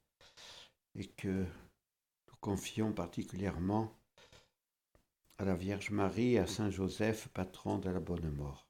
et 0.96 1.08
que 1.08 1.30
nous 1.30 2.36
confions 2.42 2.92
particulièrement 2.92 3.94
à 5.38 5.46
la 5.46 5.56
Vierge 5.56 5.92
Marie 5.92 6.34
et 6.34 6.40
à 6.40 6.46
Saint 6.46 6.70
Joseph, 6.70 7.30
patron 7.30 7.78
de 7.78 7.90
la 7.90 8.02
bonne 8.02 8.30
mort. 8.32 8.68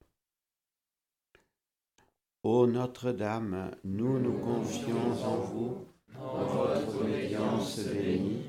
Ô 2.43 2.67
Notre-Dame, 2.67 3.75
nous 3.83 4.19
nous 4.19 4.37
confions 4.37 5.11
en 5.25 5.37
vous, 5.37 5.87
en 6.19 6.43
votre 6.45 7.01
obéissance 7.01 7.79
bénie 7.79 8.43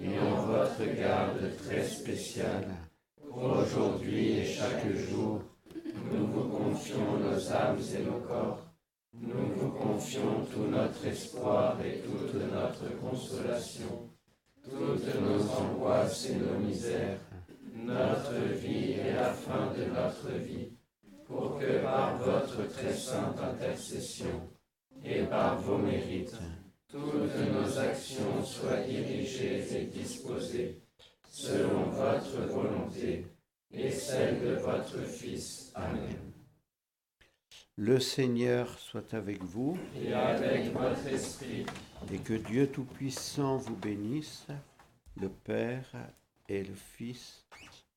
et 0.00 0.16
en 0.16 0.46
votre 0.46 0.84
garde 0.94 1.56
très 1.56 1.84
spéciale, 1.84 2.70
pour 3.28 3.56
aujourd'hui 3.58 4.34
et 4.34 4.46
chaque 4.46 4.88
jour 4.88 5.42
nos 7.42 7.52
âmes 7.52 7.78
et 7.78 8.04
nos 8.04 8.20
corps. 8.20 8.62
Nous 9.14 9.54
vous 9.56 9.70
confions 9.70 10.44
tout 10.52 10.68
notre 10.70 11.06
espoir 11.06 11.76
et 11.84 11.98
toute 12.00 12.34
notre 12.34 12.98
consolation, 13.00 14.10
toutes 14.64 15.20
nos 15.20 15.42
angoisses 15.50 16.30
et 16.30 16.36
nos 16.36 16.58
misères, 16.58 17.18
notre 17.74 18.34
vie 18.54 18.92
et 18.92 19.12
la 19.12 19.32
fin 19.32 19.72
de 19.76 19.84
notre 19.84 20.38
vie, 20.38 20.72
pour 21.26 21.58
que 21.58 21.82
par 21.82 22.16
votre 22.18 22.68
très 22.72 22.94
sainte 22.94 23.38
intercession 23.38 24.48
et 25.04 25.22
par 25.22 25.60
vos 25.60 25.78
mérites, 25.78 26.36
toutes 26.88 27.02
nos 27.02 27.78
actions 27.78 28.42
soient 28.44 28.82
dirigées 28.88 29.64
et 29.76 29.84
disposées 29.86 30.80
selon 31.28 31.90
votre 31.90 32.40
volonté 32.48 33.26
et 33.72 33.90
celle 33.90 34.40
de 34.40 34.54
votre 34.54 35.00
Fils. 35.02 35.72
Amen. 35.74 36.31
Le 37.76 37.98
Seigneur 37.98 38.78
soit 38.78 39.14
avec 39.14 39.42
vous. 39.42 39.78
Et 39.98 40.12
avec 40.12 40.74
votre 40.74 41.06
esprit. 41.06 41.64
Et 42.12 42.18
que 42.18 42.34
Dieu 42.34 42.66
Tout-Puissant 42.66 43.56
vous 43.56 43.76
bénisse, 43.76 44.46
le 45.18 45.30
Père 45.30 45.90
et 46.50 46.62
le 46.64 46.74
Fils 46.74 47.46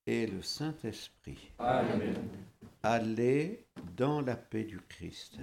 et 0.07 0.27
le 0.27 0.41
Saint-Esprit. 0.41 1.51
Amen. 1.59 2.15
Allez 2.83 3.65
dans 3.97 4.21
la 4.21 4.37
paix 4.37 4.63
du 4.63 4.79
Christ. 4.79 5.39